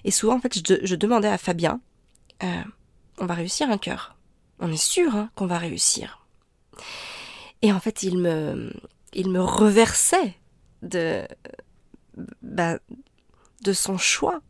Et 0.03 0.12
souvent, 0.12 0.36
en 0.36 0.39
fait, 0.39 0.55
je, 0.55 0.95
demandais 0.95 1.27
à 1.27 1.38
Fabien, 1.38 1.81
euh, 2.43 2.63
on 3.17 3.25
va 3.25 3.33
réussir 3.33 3.69
un 3.69 3.77
cœur. 3.77 4.15
On 4.60 4.72
est 4.72 4.77
sûr 4.77 5.15
hein, 5.15 5.29
qu'on 5.36 5.48
va 5.48 5.57
réussir. 5.57 6.25
Et 7.62 7.72
en 7.72 7.79
fait, 7.79 8.03
il 8.03 8.17
me, 8.17 8.72
il 9.13 9.29
me 9.29 9.41
reversait 9.41 10.36
de, 10.83 11.24
bah, 12.41 12.77
de 13.63 13.74
son 13.74 13.98
choix 13.98 14.41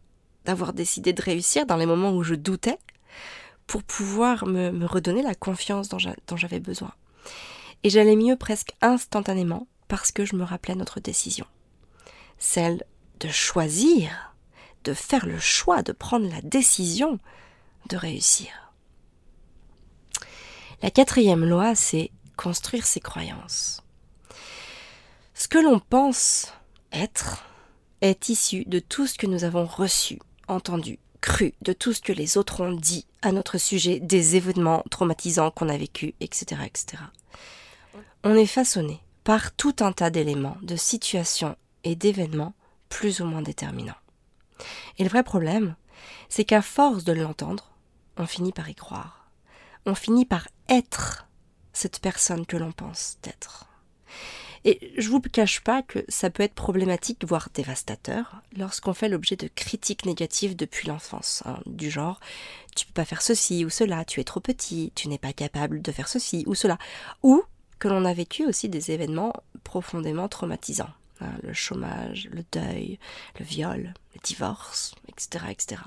d'avoir 0.45 0.73
décidé 0.73 1.13
de 1.13 1.21
réussir 1.21 1.65
dans 1.65 1.77
les 1.77 1.85
moments 1.85 2.11
où 2.11 2.23
je 2.23 2.35
doutais 2.35 2.77
pour 3.67 3.83
pouvoir 3.83 4.45
me, 4.45 4.85
redonner 4.85 5.21
la 5.21 5.35
confiance 5.35 5.89
dont 5.89 6.37
j'avais 6.37 6.59
besoin. 6.59 6.93
Et 7.83 7.89
j'allais 7.89 8.15
mieux 8.15 8.35
presque 8.35 8.73
instantanément 8.81 9.67
parce 9.87 10.11
que 10.11 10.25
je 10.25 10.35
me 10.35 10.43
rappelais 10.43 10.75
notre 10.75 10.99
décision. 10.99 11.45
Celle 12.37 12.83
de 13.19 13.29
choisir, 13.29 14.35
de 14.83 14.93
faire 14.93 15.25
le 15.25 15.39
choix, 15.39 15.81
de 15.81 15.91
prendre 15.91 16.29
la 16.29 16.41
décision 16.41 17.19
de 17.89 17.97
réussir. 17.97 18.49
La 20.81 20.91
quatrième 20.91 21.45
loi, 21.45 21.75
c'est 21.75 22.11
construire 22.35 22.85
ses 22.85 22.99
croyances. 22.99 23.81
Ce 25.33 25.47
que 25.47 25.57
l'on 25.57 25.79
pense 25.79 26.53
être 26.91 27.45
est 28.01 28.29
issu 28.29 28.65
de 28.65 28.79
tout 28.79 29.07
ce 29.07 29.17
que 29.17 29.27
nous 29.27 29.43
avons 29.45 29.65
reçu 29.65 30.19
entendu, 30.47 30.99
cru 31.23 31.53
de 31.61 31.71
tout 31.71 31.93
ce 31.93 32.01
que 32.01 32.11
les 32.11 32.37
autres 32.37 32.61
ont 32.61 32.73
dit 32.73 33.07
à 33.21 33.31
notre 33.31 33.57
sujet, 33.57 34.01
des 34.01 34.35
événements 34.35 34.83
traumatisants 34.91 35.51
qu'on 35.51 35.69
a 35.69 35.77
vécus, 35.77 36.13
etc., 36.19 36.61
etc. 36.65 37.01
On 38.25 38.35
est 38.35 38.45
façonné 38.45 38.99
par 39.23 39.53
tout 39.53 39.75
un 39.79 39.93
tas 39.93 40.09
d'éléments, 40.09 40.57
de 40.61 40.75
situations 40.75 41.55
et 41.85 41.95
d'événements 41.95 42.53
plus 42.89 43.21
ou 43.21 43.25
moins 43.25 43.41
déterminants. 43.41 43.95
Et 44.97 45.03
le 45.03 45.09
vrai 45.09 45.23
problème, 45.23 45.75
c'est 46.27 46.43
qu'à 46.43 46.61
force 46.61 47.05
de 47.05 47.13
l'entendre, 47.13 47.71
on 48.17 48.25
finit 48.25 48.51
par 48.51 48.69
y 48.69 48.75
croire. 48.75 49.31
On 49.85 49.95
finit 49.95 50.25
par 50.25 50.49
être 50.67 51.25
cette 51.71 52.01
personne 52.01 52.45
que 52.45 52.57
l'on 52.57 52.73
pense 52.73 53.17
être. 53.23 53.72
Et 54.65 54.93
je 54.97 55.09
vous 55.09 55.19
cache 55.19 55.61
pas 55.61 55.81
que 55.81 56.05
ça 56.07 56.29
peut 56.29 56.43
être 56.43 56.53
problématique, 56.53 57.25
voire 57.25 57.49
dévastateur, 57.53 58.41
lorsqu'on 58.57 58.93
fait 58.93 59.09
l'objet 59.09 59.35
de 59.35 59.49
critiques 59.53 60.05
négatives 60.05 60.55
depuis 60.55 60.87
l'enfance, 60.87 61.43
hein, 61.45 61.59
du 61.65 61.89
genre 61.89 62.19
tu 62.75 62.85
peux 62.87 62.93
pas 62.93 63.05
faire 63.05 63.21
ceci 63.21 63.65
ou 63.65 63.69
cela, 63.69 64.05
tu 64.05 64.19
es 64.19 64.23
trop 64.23 64.39
petit, 64.39 64.91
tu 64.95 65.07
n'es 65.07 65.17
pas 65.17 65.33
capable 65.33 65.81
de 65.81 65.91
faire 65.91 66.07
ceci 66.07 66.43
ou 66.47 66.55
cela, 66.55 66.77
ou 67.21 67.43
que 67.79 67.87
l'on 67.87 68.05
a 68.05 68.13
vécu 68.13 68.45
aussi 68.45 68.69
des 68.69 68.91
événements 68.91 69.33
profondément 69.63 70.27
traumatisants, 70.27 70.89
hein, 71.21 71.33
le 71.43 71.53
chômage, 71.53 72.29
le 72.31 72.43
deuil, 72.51 72.99
le 73.39 73.45
viol, 73.45 73.93
le 74.15 74.21
divorce, 74.23 74.95
etc., 75.09 75.45
etc. 75.51 75.81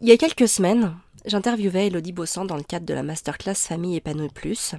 Il 0.00 0.08
y 0.08 0.12
a 0.12 0.16
quelques 0.16 0.48
semaines, 0.48 0.94
J'interviewais 1.26 1.86
Elodie 1.86 2.12
Bossan 2.12 2.44
dans 2.44 2.56
le 2.56 2.62
cadre 2.62 2.84
de 2.84 2.92
la 2.92 3.02
masterclass 3.02 3.54
Famille 3.54 3.96
épanouie 3.96 4.28
plus, 4.28 4.74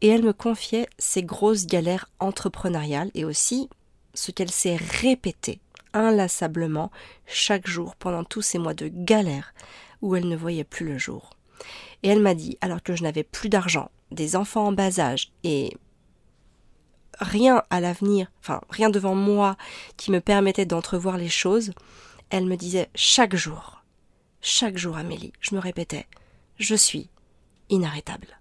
et 0.00 0.08
elle 0.08 0.24
me 0.24 0.32
confiait 0.32 0.88
ses 0.98 1.22
grosses 1.22 1.66
galères 1.66 2.10
entrepreneuriales 2.18 3.12
et 3.14 3.24
aussi 3.24 3.68
ce 4.12 4.32
qu'elle 4.32 4.50
s'est 4.50 4.76
répété 4.76 5.60
inlassablement 5.92 6.90
chaque 7.24 7.68
jour 7.68 7.94
pendant 7.96 8.24
tous 8.24 8.42
ces 8.42 8.58
mois 8.58 8.74
de 8.74 8.88
galère 8.88 9.54
où 10.02 10.16
elle 10.16 10.28
ne 10.28 10.36
voyait 10.36 10.64
plus 10.64 10.86
le 10.86 10.98
jour. 10.98 11.30
Et 12.02 12.08
elle 12.08 12.20
m'a 12.20 12.34
dit, 12.34 12.58
alors 12.60 12.82
que 12.82 12.96
je 12.96 13.04
n'avais 13.04 13.22
plus 13.22 13.48
d'argent, 13.48 13.90
des 14.10 14.34
enfants 14.34 14.66
en 14.66 14.72
bas 14.72 14.98
âge 14.98 15.30
et 15.44 15.76
rien 17.20 17.62
à 17.70 17.80
l'avenir, 17.80 18.26
enfin 18.40 18.60
rien 18.70 18.90
devant 18.90 19.14
moi 19.14 19.56
qui 19.96 20.10
me 20.10 20.20
permettait 20.20 20.66
d'entrevoir 20.66 21.16
les 21.16 21.28
choses, 21.28 21.70
elle 22.30 22.46
me 22.46 22.56
disait 22.56 22.90
chaque 22.94 23.36
jour, 23.36 23.75
chaque 24.48 24.78
jour, 24.78 24.96
Amélie, 24.96 25.32
je 25.40 25.56
me 25.56 25.60
répétais 25.60 26.06
Je 26.56 26.76
suis 26.76 27.10
inarrêtable. 27.68 28.38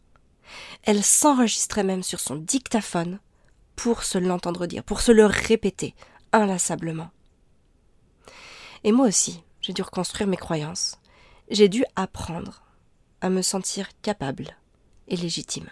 Elle 0.83 1.03
s'enregistrait 1.03 1.83
même 1.83 2.03
sur 2.03 2.19
son 2.19 2.35
dictaphone 2.35 3.19
pour 3.75 4.03
se 4.03 4.19
l'entendre 4.19 4.67
dire, 4.67 4.83
pour 4.83 5.01
se 5.01 5.11
le 5.11 5.25
répéter 5.25 5.95
inlassablement. 6.31 7.09
Et 8.83 8.91
moi 8.91 9.07
aussi, 9.07 9.43
j'ai 9.61 9.73
dû 9.73 9.81
reconstruire 9.81 10.29
mes 10.29 10.37
croyances. 10.37 10.99
J'ai 11.49 11.69
dû 11.69 11.83
apprendre 11.95 12.61
à 13.21 13.31
me 13.31 13.41
sentir 13.41 13.89
capable 14.03 14.55
et 15.07 15.15
légitime. 15.15 15.69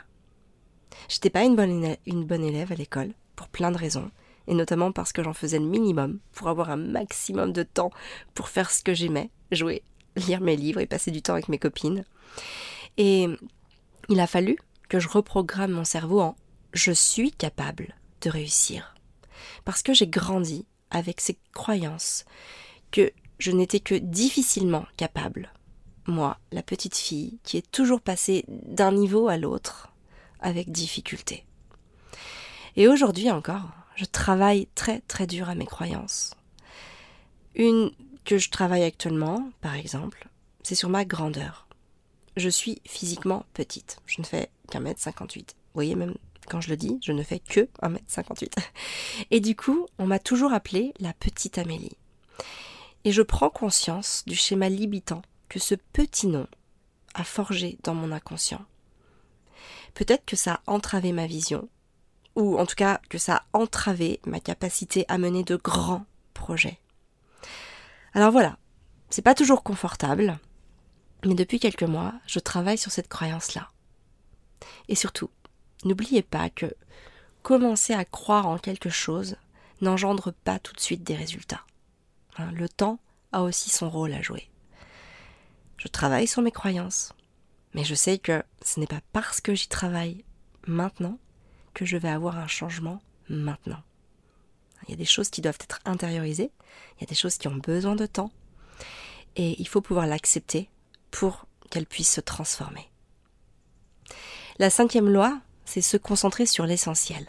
J'étais 1.09 1.29
pas 1.29 1.43
une 1.43 1.55
bonne, 1.55 1.95
une 2.07 2.25
bonne 2.25 2.43
élève 2.43 2.71
à 2.71 2.75
l'école, 2.75 3.13
pour 3.35 3.49
plein 3.49 3.69
de 3.69 3.77
raisons, 3.77 4.09
et 4.47 4.55
notamment 4.55 4.91
parce 4.91 5.13
que 5.13 5.21
j'en 5.21 5.33
faisais 5.33 5.59
le 5.59 5.67
minimum 5.67 6.19
pour 6.31 6.47
avoir 6.47 6.71
un 6.71 6.77
maximum 6.77 7.53
de 7.53 7.61
temps 7.61 7.91
pour 8.33 8.49
faire 8.49 8.71
ce 8.71 8.81
que 8.81 8.95
j'aimais, 8.95 9.29
jouer, 9.51 9.83
lire 10.15 10.41
mes 10.41 10.55
livres 10.55 10.79
et 10.79 10.85
passer 10.85 11.11
du 11.11 11.21
temps 11.21 11.33
avec 11.33 11.49
mes 11.49 11.59
copines. 11.59 12.05
Et 12.97 13.27
il 14.09 14.19
a 14.19 14.27
fallu 14.27 14.57
que 14.89 14.99
je 14.99 15.09
reprogramme 15.09 15.71
mon 15.71 15.85
cerveau 15.85 16.21
en 16.21 16.35
je 16.73 16.91
suis 16.91 17.31
capable 17.31 17.95
de 18.21 18.29
réussir. 18.29 18.95
Parce 19.65 19.83
que 19.83 19.93
j'ai 19.93 20.07
grandi 20.07 20.65
avec 20.89 21.21
ces 21.21 21.37
croyances 21.53 22.25
que 22.91 23.11
je 23.39 23.51
n'étais 23.51 23.79
que 23.79 23.95
difficilement 23.95 24.85
capable. 24.97 25.51
Moi, 26.05 26.37
la 26.51 26.63
petite 26.63 26.95
fille 26.95 27.39
qui 27.43 27.57
est 27.57 27.71
toujours 27.71 28.01
passée 28.01 28.45
d'un 28.47 28.91
niveau 28.91 29.27
à 29.27 29.37
l'autre 29.37 29.89
avec 30.39 30.71
difficulté. 30.71 31.45
Et 32.75 32.87
aujourd'hui 32.87 33.31
encore, 33.31 33.69
je 33.95 34.05
travaille 34.05 34.67
très 34.75 35.01
très 35.01 35.27
dur 35.27 35.49
à 35.49 35.55
mes 35.55 35.65
croyances. 35.65 36.35
Une 37.55 37.91
que 38.25 38.37
je 38.37 38.49
travaille 38.49 38.83
actuellement, 38.83 39.49
par 39.61 39.75
exemple, 39.75 40.27
c'est 40.63 40.75
sur 40.75 40.89
ma 40.89 41.05
grandeur. 41.05 41.67
Je 42.35 42.49
suis 42.49 42.81
physiquement 42.85 43.45
petite. 43.53 43.97
Je 44.05 44.21
ne 44.21 44.25
fais 44.25 44.49
qu'un 44.69 44.79
mètre 44.79 44.99
cinquante-huit. 44.99 45.55
Vous 45.55 45.75
voyez, 45.75 45.95
même 45.95 46.15
quand 46.47 46.61
je 46.61 46.69
le 46.69 46.77
dis, 46.77 46.99
je 47.03 47.11
ne 47.11 47.23
fais 47.23 47.39
que 47.39 47.67
un 47.81 47.89
mètre 47.89 48.05
cinquante-huit. 48.07 48.55
Et 49.31 49.39
du 49.39 49.55
coup, 49.55 49.87
on 49.99 50.07
m'a 50.07 50.19
toujours 50.19 50.53
appelée 50.53 50.93
la 50.99 51.13
petite 51.13 51.57
Amélie. 51.57 51.97
Et 53.03 53.11
je 53.11 53.21
prends 53.21 53.49
conscience 53.49 54.23
du 54.25 54.35
schéma 54.35 54.69
limitant 54.69 55.21
que 55.49 55.59
ce 55.59 55.75
petit 55.75 56.27
nom 56.27 56.47
a 57.13 57.23
forgé 57.23 57.77
dans 57.83 57.93
mon 57.93 58.11
inconscient. 58.11 58.65
Peut-être 59.93 60.25
que 60.25 60.35
ça 60.35 60.53
a 60.65 60.71
entravé 60.71 61.11
ma 61.11 61.27
vision, 61.27 61.69
ou 62.35 62.57
en 62.57 62.65
tout 62.65 62.75
cas 62.75 62.99
que 63.09 63.19
ça 63.19 63.35
a 63.35 63.57
entravé 63.57 64.19
ma 64.25 64.39
capacité 64.39 65.05
à 65.07 65.17
mener 65.17 65.43
de 65.43 65.55
grands 65.55 66.05
projets. 66.33 66.79
Alors 68.13 68.31
voilà, 68.31 68.57
c'est 69.09 69.21
pas 69.21 69.35
toujours 69.35 69.63
confortable, 69.63 70.37
mais 71.25 71.33
depuis 71.33 71.59
quelques 71.59 71.83
mois, 71.83 72.13
je 72.27 72.39
travaille 72.39 72.77
sur 72.77 72.91
cette 72.91 73.07
croyance-là. 73.07 73.69
Et 74.87 74.95
surtout, 74.95 75.29
n'oubliez 75.83 76.21
pas 76.21 76.49
que 76.49 76.73
commencer 77.41 77.93
à 77.93 78.05
croire 78.05 78.47
en 78.47 78.57
quelque 78.57 78.89
chose 78.89 79.35
n'engendre 79.81 80.31
pas 80.31 80.59
tout 80.59 80.73
de 80.73 80.79
suite 80.79 81.03
des 81.03 81.15
résultats. 81.15 81.65
Hein, 82.37 82.51
le 82.53 82.69
temps 82.69 82.99
a 83.31 83.41
aussi 83.41 83.69
son 83.69 83.89
rôle 83.89 84.13
à 84.13 84.21
jouer. 84.21 84.49
Je 85.77 85.87
travaille 85.87 86.27
sur 86.27 86.41
mes 86.41 86.51
croyances, 86.51 87.13
mais 87.73 87.83
je 87.83 87.95
sais 87.95 88.17
que 88.17 88.43
ce 88.63 88.79
n'est 88.79 88.87
pas 88.87 89.01
parce 89.11 89.41
que 89.41 89.55
j'y 89.55 89.67
travaille 89.67 90.23
maintenant 90.67 91.17
que 91.73 91.85
je 91.85 91.97
vais 91.97 92.09
avoir 92.09 92.37
un 92.37 92.47
changement 92.47 93.01
maintenant. 93.27 93.81
Il 94.87 94.91
y 94.91 94.93
a 94.93 94.97
des 94.97 95.05
choses 95.05 95.29
qui 95.29 95.41
doivent 95.41 95.59
être 95.61 95.79
intériorisées, 95.85 96.51
il 96.97 97.01
y 97.01 97.03
a 97.03 97.07
des 97.07 97.15
choses 97.15 97.37
qui 97.37 97.47
ont 97.47 97.55
besoin 97.55 97.95
de 97.95 98.05
temps, 98.05 98.31
et 99.35 99.59
il 99.59 99.67
faut 99.67 99.81
pouvoir 99.81 100.07
l'accepter 100.07 100.69
pour 101.11 101.45
qu'elles 101.69 101.85
puissent 101.85 102.13
se 102.13 102.21
transformer. 102.21 102.89
La 104.59 104.69
cinquième 104.69 105.09
loi, 105.09 105.39
c'est 105.65 105.81
se 105.81 105.97
concentrer 105.97 106.45
sur 106.45 106.65
l'essentiel. 106.65 107.27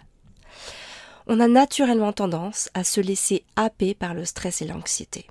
On 1.27 1.41
a 1.41 1.49
naturellement 1.49 2.13
tendance 2.13 2.69
à 2.75 2.85
se 2.85 3.01
laisser 3.01 3.45
happer 3.57 3.95
par 3.95 4.13
le 4.13 4.27
stress 4.27 4.61
et 4.61 4.67
l'anxiété. 4.67 5.27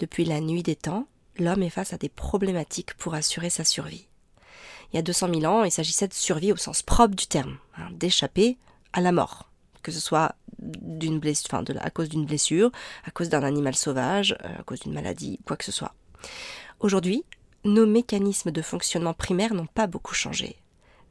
Depuis 0.00 0.24
la 0.24 0.40
nuit 0.40 0.64
des 0.64 0.74
temps, 0.74 1.06
l'homme 1.38 1.62
est 1.62 1.70
face 1.70 1.92
à 1.92 1.98
des 1.98 2.08
problématiques 2.08 2.94
pour 2.94 3.14
assurer 3.14 3.50
sa 3.50 3.64
survie. 3.64 4.08
Il 4.92 4.96
y 4.96 4.98
a 4.98 5.02
200 5.02 5.28
000 5.40 5.44
ans, 5.44 5.64
il 5.64 5.70
s'agissait 5.70 6.08
de 6.08 6.14
survie 6.14 6.52
au 6.52 6.56
sens 6.56 6.82
propre 6.82 7.14
du 7.14 7.26
terme, 7.26 7.56
hein, 7.76 7.88
d'échapper 7.92 8.58
à 8.92 9.00
la 9.00 9.12
mort, 9.12 9.48
que 9.82 9.92
ce 9.92 10.00
soit 10.00 10.34
d'une 10.62 11.18
blessure, 11.18 11.62
à 11.80 11.90
cause 11.90 12.08
d'une 12.08 12.24
blessure, 12.24 12.70
à 13.04 13.10
cause 13.10 13.28
d'un 13.28 13.42
animal 13.42 13.74
sauvage, 13.74 14.36
euh, 14.44 14.60
à 14.60 14.62
cause 14.62 14.80
d'une 14.80 14.94
maladie, 14.94 15.40
quoi 15.46 15.56
que 15.56 15.64
ce 15.64 15.72
soit. 15.72 15.94
Aujourd'hui, 16.80 17.24
nos 17.64 17.86
mécanismes 17.86 18.50
de 18.50 18.62
fonctionnement 18.62 19.14
primaires 19.14 19.54
n'ont 19.54 19.66
pas 19.66 19.86
beaucoup 19.86 20.14
changé. 20.14 20.56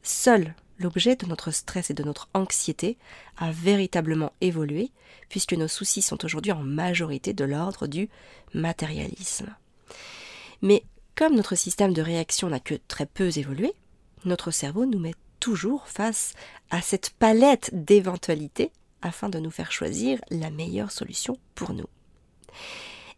Seul 0.03 0.55
l'objet 0.79 1.15
de 1.15 1.27
notre 1.27 1.51
stress 1.51 1.91
et 1.91 1.93
de 1.93 2.03
notre 2.03 2.27
anxiété 2.33 2.97
a 3.37 3.51
véritablement 3.51 4.33
évolué, 4.41 4.91
puisque 5.29 5.53
nos 5.53 5.67
soucis 5.67 6.01
sont 6.01 6.25
aujourd'hui 6.25 6.51
en 6.51 6.63
majorité 6.63 7.33
de 7.33 7.45
l'ordre 7.45 7.87
du 7.87 8.09
matérialisme. 8.53 9.55
Mais 10.61 10.83
comme 11.15 11.35
notre 11.35 11.55
système 11.55 11.93
de 11.93 12.01
réaction 12.01 12.49
n'a 12.49 12.59
que 12.59 12.75
très 12.87 13.05
peu 13.05 13.29
évolué, 13.37 13.73
notre 14.25 14.51
cerveau 14.51 14.85
nous 14.85 14.99
met 14.99 15.15
toujours 15.39 15.87
face 15.87 16.33
à 16.69 16.81
cette 16.81 17.11
palette 17.11 17.69
d'éventualités 17.73 18.71
afin 19.01 19.29
de 19.29 19.39
nous 19.39 19.51
faire 19.51 19.71
choisir 19.71 20.19
la 20.29 20.49
meilleure 20.49 20.91
solution 20.91 21.37
pour 21.55 21.73
nous. 21.73 21.87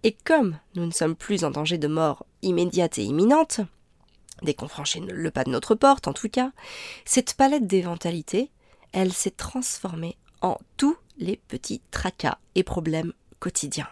Et 0.04 0.16
comme 0.26 0.60
nous 0.76 0.86
ne 0.86 0.92
sommes 0.92 1.16
plus 1.16 1.44
en 1.44 1.52
danger 1.52 1.78
de 1.78 1.88
mort 1.88 2.26
immédiate 2.42 2.98
et 2.98 3.04
imminente, 3.04 3.62
dès 4.42 4.54
qu'on 4.54 4.68
franchit 4.68 5.00
le 5.00 5.32
pas 5.32 5.44
de 5.44 5.50
notre 5.50 5.76
porte 5.76 6.08
en 6.08 6.14
tout 6.14 6.30
cas, 6.30 6.52
cette 7.06 7.36
palette 7.36 7.68
d'éventualités, 7.68 8.52
elle 8.92 9.14
s'est 9.14 9.32
transformée 9.32 10.18
en 10.42 10.58
tous 10.78 10.98
les 11.18 11.38
petits 11.38 11.82
tracas 11.92 12.38
et 12.56 12.64
problèmes 12.64 13.14
quotidiens. 13.40 13.90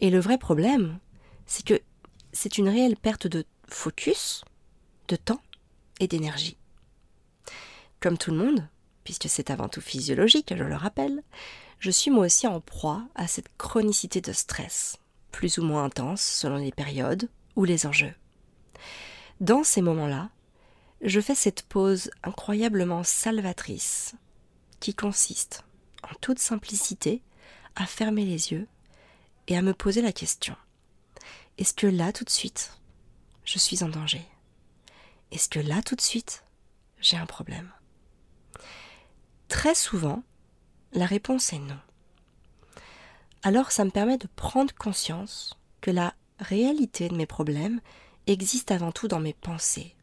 Et 0.00 0.10
le 0.10 0.20
vrai 0.20 0.38
problème, 0.38 0.98
c'est 1.46 1.64
que 1.64 1.80
c'est 2.32 2.58
une 2.58 2.68
réelle 2.68 2.96
perte 2.96 3.26
de 3.26 3.44
focus, 3.68 4.44
de 5.08 5.16
temps 5.16 5.40
et 6.00 6.06
d'énergie. 6.06 6.56
Comme 8.00 8.18
tout 8.18 8.30
le 8.30 8.36
monde, 8.36 8.68
puisque 9.06 9.28
c'est 9.28 9.52
avant 9.52 9.68
tout 9.68 9.80
physiologique, 9.80 10.52
je 10.56 10.64
le 10.64 10.74
rappelle, 10.74 11.22
je 11.78 11.92
suis 11.92 12.10
moi 12.10 12.26
aussi 12.26 12.48
en 12.48 12.60
proie 12.60 13.06
à 13.14 13.28
cette 13.28 13.56
chronicité 13.56 14.20
de 14.20 14.32
stress, 14.32 14.98
plus 15.30 15.58
ou 15.58 15.62
moins 15.62 15.84
intense 15.84 16.22
selon 16.22 16.56
les 16.56 16.72
périodes 16.72 17.30
ou 17.54 17.64
les 17.64 17.86
enjeux. 17.86 18.14
Dans 19.40 19.62
ces 19.62 19.80
moments-là, 19.80 20.30
je 21.02 21.20
fais 21.20 21.36
cette 21.36 21.62
pause 21.62 22.10
incroyablement 22.24 23.04
salvatrice 23.04 24.16
qui 24.80 24.92
consiste, 24.92 25.62
en 26.02 26.14
toute 26.20 26.40
simplicité, 26.40 27.22
à 27.76 27.86
fermer 27.86 28.24
les 28.24 28.50
yeux 28.50 28.66
et 29.46 29.56
à 29.56 29.62
me 29.62 29.72
poser 29.72 30.02
la 30.02 30.12
question. 30.12 30.56
Est-ce 31.58 31.74
que 31.74 31.86
là 31.86 32.12
tout 32.12 32.24
de 32.24 32.30
suite, 32.30 32.76
je 33.44 33.60
suis 33.60 33.84
en 33.84 33.88
danger? 33.88 34.26
Est-ce 35.30 35.48
que 35.48 35.60
là 35.60 35.80
tout 35.80 35.94
de 35.94 36.00
suite, 36.00 36.42
j'ai 37.00 37.16
un 37.16 37.26
problème? 37.26 37.70
Très 39.48 39.74
souvent, 39.74 40.22
la 40.92 41.06
réponse 41.06 41.52
est 41.52 41.58
non. 41.58 41.78
Alors 43.42 43.70
ça 43.70 43.84
me 43.84 43.90
permet 43.90 44.18
de 44.18 44.28
prendre 44.34 44.74
conscience 44.74 45.56
que 45.80 45.90
la 45.90 46.14
réalité 46.40 47.08
de 47.08 47.14
mes 47.14 47.26
problèmes 47.26 47.80
existe 48.26 48.70
avant 48.70 48.92
tout 48.92 49.08
dans 49.08 49.20
mes 49.20 49.34
pensées. 49.34 49.94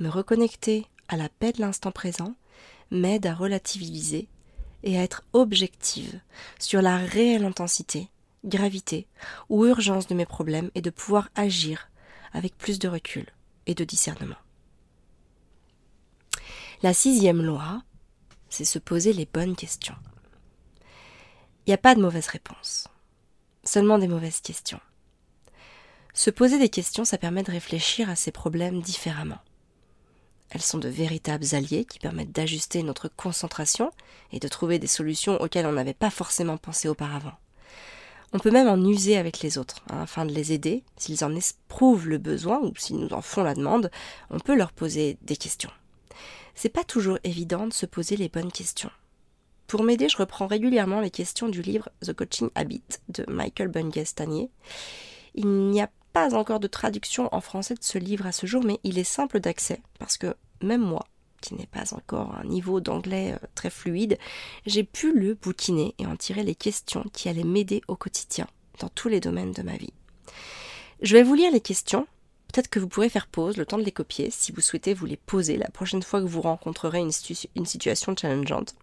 Me 0.00 0.08
reconnecter 0.08 0.86
à 1.08 1.16
la 1.16 1.28
paix 1.28 1.52
de 1.52 1.60
l'instant 1.60 1.92
présent 1.92 2.34
m'aide 2.90 3.26
à 3.26 3.34
relativiser 3.34 4.28
et 4.82 4.98
à 4.98 5.02
être 5.02 5.24
objective 5.32 6.20
sur 6.58 6.82
la 6.82 6.96
réelle 6.96 7.44
intensité, 7.44 8.08
gravité 8.44 9.06
ou 9.48 9.66
urgence 9.66 10.06
de 10.06 10.14
mes 10.14 10.26
problèmes 10.26 10.70
et 10.74 10.80
de 10.80 10.90
pouvoir 10.90 11.28
agir 11.34 11.90
avec 12.32 12.56
plus 12.56 12.78
de 12.78 12.88
recul 12.88 13.26
et 13.66 13.74
de 13.74 13.84
discernement. 13.84 14.36
La 16.82 16.94
sixième 16.94 17.42
loi, 17.42 17.82
c'est 18.52 18.64
se 18.64 18.78
poser 18.78 19.12
les 19.12 19.26
bonnes 19.26 19.56
questions. 19.56 19.94
Il 21.66 21.70
n'y 21.70 21.74
a 21.74 21.78
pas 21.78 21.94
de 21.94 22.02
mauvaise 22.02 22.26
réponse, 22.26 22.88
seulement 23.64 23.98
des 23.98 24.08
mauvaises 24.08 24.40
questions. 24.40 24.80
Se 26.12 26.28
poser 26.28 26.58
des 26.58 26.68
questions, 26.68 27.06
ça 27.06 27.16
permet 27.16 27.42
de 27.42 27.50
réfléchir 27.50 28.10
à 28.10 28.16
ces 28.16 28.30
problèmes 28.30 28.82
différemment. 28.82 29.38
Elles 30.50 30.60
sont 30.60 30.78
de 30.78 30.88
véritables 30.88 31.54
alliés 31.54 31.86
qui 31.86 31.98
permettent 31.98 32.32
d'ajuster 32.32 32.82
notre 32.82 33.08
concentration 33.08 33.90
et 34.32 34.38
de 34.38 34.48
trouver 34.48 34.78
des 34.78 34.86
solutions 34.86 35.40
auxquelles 35.40 35.64
on 35.64 35.72
n'avait 35.72 35.94
pas 35.94 36.10
forcément 36.10 36.58
pensé 36.58 36.88
auparavant. 36.88 37.32
On 38.34 38.38
peut 38.38 38.50
même 38.50 38.68
en 38.68 38.84
user 38.84 39.16
avec 39.16 39.40
les 39.40 39.56
autres, 39.56 39.82
hein, 39.88 40.02
afin 40.02 40.26
de 40.26 40.32
les 40.32 40.52
aider. 40.52 40.84
S'ils 40.98 41.24
en 41.24 41.34
éprouvent 41.34 42.08
le 42.08 42.18
besoin 42.18 42.60
ou 42.60 42.74
s'ils 42.76 42.98
nous 42.98 43.12
en 43.14 43.22
font 43.22 43.44
la 43.44 43.54
demande, 43.54 43.90
on 44.28 44.40
peut 44.40 44.54
leur 44.54 44.72
poser 44.72 45.16
des 45.22 45.36
questions 45.36 45.70
c'est 46.54 46.68
pas 46.68 46.84
toujours 46.84 47.18
évident 47.24 47.66
de 47.66 47.72
se 47.72 47.86
poser 47.86 48.16
les 48.16 48.28
bonnes 48.28 48.52
questions. 48.52 48.90
Pour 49.66 49.84
m'aider, 49.84 50.08
je 50.08 50.18
reprends 50.18 50.46
régulièrement 50.46 51.00
les 51.00 51.10
questions 51.10 51.48
du 51.48 51.62
livre 51.62 51.88
The 52.04 52.12
Coaching 52.12 52.50
Habit 52.54 52.82
de 53.08 53.24
Michael 53.28 53.68
Bungestanier. 53.68 54.50
Il 55.34 55.48
n'y 55.48 55.80
a 55.80 55.88
pas 56.12 56.34
encore 56.34 56.60
de 56.60 56.66
traduction 56.66 57.34
en 57.34 57.40
français 57.40 57.74
de 57.74 57.82
ce 57.82 57.96
livre 57.98 58.26
à 58.26 58.32
ce 58.32 58.46
jour, 58.46 58.62
mais 58.64 58.78
il 58.84 58.98
est 58.98 59.04
simple 59.04 59.40
d'accès 59.40 59.80
parce 59.98 60.18
que 60.18 60.34
même 60.62 60.82
moi, 60.82 61.06
qui 61.40 61.54
n'ai 61.54 61.66
pas 61.66 61.94
encore 61.94 62.34
un 62.36 62.44
niveau 62.44 62.80
d'anglais 62.80 63.32
euh, 63.32 63.46
très 63.54 63.70
fluide, 63.70 64.18
j'ai 64.66 64.84
pu 64.84 65.12
le 65.12 65.34
bouquiner 65.34 65.94
et 65.98 66.06
en 66.06 66.16
tirer 66.16 66.44
les 66.44 66.54
questions 66.54 67.04
qui 67.12 67.28
allaient 67.28 67.42
m'aider 67.42 67.82
au 67.88 67.96
quotidien 67.96 68.46
dans 68.78 68.88
tous 68.88 69.08
les 69.08 69.20
domaines 69.20 69.52
de 69.52 69.62
ma 69.62 69.76
vie. 69.76 69.92
Je 71.02 71.16
vais 71.16 71.22
vous 71.22 71.34
lire 71.34 71.50
les 71.50 71.60
questions 71.60 72.06
Peut-être 72.52 72.68
que 72.68 72.78
vous 72.78 72.88
pourrez 72.88 73.08
faire 73.08 73.26
pause, 73.26 73.56
le 73.56 73.64
temps 73.64 73.78
de 73.78 73.82
les 73.82 73.92
copier, 73.92 74.28
si 74.30 74.52
vous 74.52 74.60
souhaitez 74.60 74.92
vous 74.92 75.06
les 75.06 75.16
poser 75.16 75.56
la 75.56 75.70
prochaine 75.70 76.02
fois 76.02 76.20
que 76.20 76.26
vous 76.26 76.42
rencontrerez 76.42 76.98
une, 76.98 77.10
une 77.56 77.66
situation 77.66 78.14
challengeante. 78.14 78.74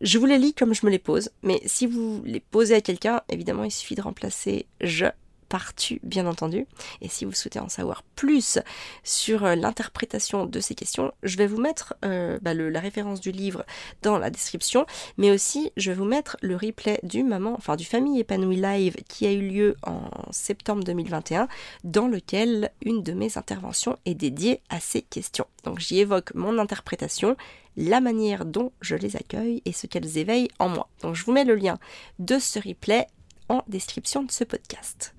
Je 0.00 0.18
vous 0.18 0.26
les 0.26 0.38
lis 0.38 0.52
comme 0.52 0.74
je 0.74 0.84
me 0.84 0.90
les 0.90 0.98
pose, 0.98 1.30
mais 1.42 1.62
si 1.64 1.86
vous 1.86 2.22
les 2.24 2.40
posez 2.40 2.74
à 2.74 2.80
quelqu'un, 2.80 3.22
évidemment, 3.28 3.64
il 3.64 3.70
suffit 3.70 3.94
de 3.94 4.02
remplacer 4.02 4.66
je 4.80 5.06
partu, 5.48 6.00
bien 6.02 6.26
entendu. 6.26 6.66
Et 7.00 7.08
si 7.08 7.24
vous 7.24 7.32
souhaitez 7.32 7.60
en 7.60 7.68
savoir 7.68 8.02
plus 8.16 8.58
sur 9.02 9.44
euh, 9.44 9.54
l'interprétation 9.54 10.46
de 10.46 10.60
ces 10.60 10.74
questions, 10.74 11.12
je 11.22 11.36
vais 11.36 11.46
vous 11.46 11.60
mettre 11.60 11.94
euh, 12.04 12.38
bah, 12.42 12.54
la 12.54 12.80
référence 12.80 13.20
du 13.20 13.32
livre 13.32 13.64
dans 14.02 14.18
la 14.18 14.30
description, 14.30 14.86
mais 15.16 15.30
aussi 15.30 15.72
je 15.76 15.90
vais 15.90 15.96
vous 15.96 16.04
mettre 16.04 16.36
le 16.42 16.56
replay 16.56 17.00
du 17.02 17.22
maman, 17.22 17.54
enfin 17.56 17.76
du 17.76 17.84
famille 17.84 18.20
épanouie 18.20 18.56
live 18.56 18.96
qui 19.08 19.26
a 19.26 19.32
eu 19.32 19.48
lieu 19.48 19.76
en 19.82 20.08
septembre 20.30 20.84
2021, 20.84 21.48
dans 21.84 22.08
lequel 22.08 22.70
une 22.84 23.02
de 23.02 23.12
mes 23.12 23.38
interventions 23.38 23.98
est 24.04 24.14
dédiée 24.14 24.60
à 24.68 24.80
ces 24.80 25.02
questions. 25.02 25.46
Donc 25.64 25.78
j'y 25.78 26.00
évoque 26.00 26.34
mon 26.34 26.58
interprétation, 26.58 27.36
la 27.76 28.00
manière 28.00 28.44
dont 28.44 28.72
je 28.80 28.96
les 28.96 29.16
accueille 29.16 29.62
et 29.64 29.72
ce 29.72 29.86
qu'elles 29.86 30.18
éveillent 30.18 30.50
en 30.58 30.68
moi. 30.68 30.88
Donc 31.02 31.14
je 31.14 31.24
vous 31.24 31.32
mets 31.32 31.44
le 31.44 31.54
lien 31.54 31.78
de 32.18 32.38
ce 32.38 32.58
replay 32.58 33.06
en 33.48 33.62
description 33.66 34.22
de 34.22 34.30
ce 34.30 34.44
podcast. 34.44 35.14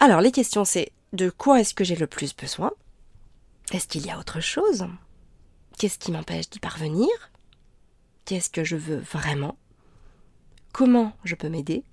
Alors 0.00 0.20
les 0.20 0.32
questions 0.32 0.64
c'est 0.64 0.92
de 1.12 1.30
quoi 1.30 1.60
est-ce 1.60 1.74
que 1.74 1.84
j'ai 1.84 1.96
le 1.96 2.06
plus 2.06 2.34
besoin? 2.34 2.72
Est-ce 3.72 3.88
qu'il 3.88 4.06
y 4.06 4.10
a 4.10 4.18
autre 4.18 4.40
chose? 4.40 4.86
Qu'est-ce 5.78 5.98
qui 5.98 6.12
m'empêche 6.12 6.50
d'y 6.50 6.60
parvenir? 6.60 7.08
Qu'est-ce 8.24 8.50
que 8.50 8.64
je 8.64 8.76
veux 8.76 8.98
vraiment? 8.98 9.56
Comment 10.72 11.12
je 11.24 11.34
peux 11.34 11.48
m'aider? 11.48 11.84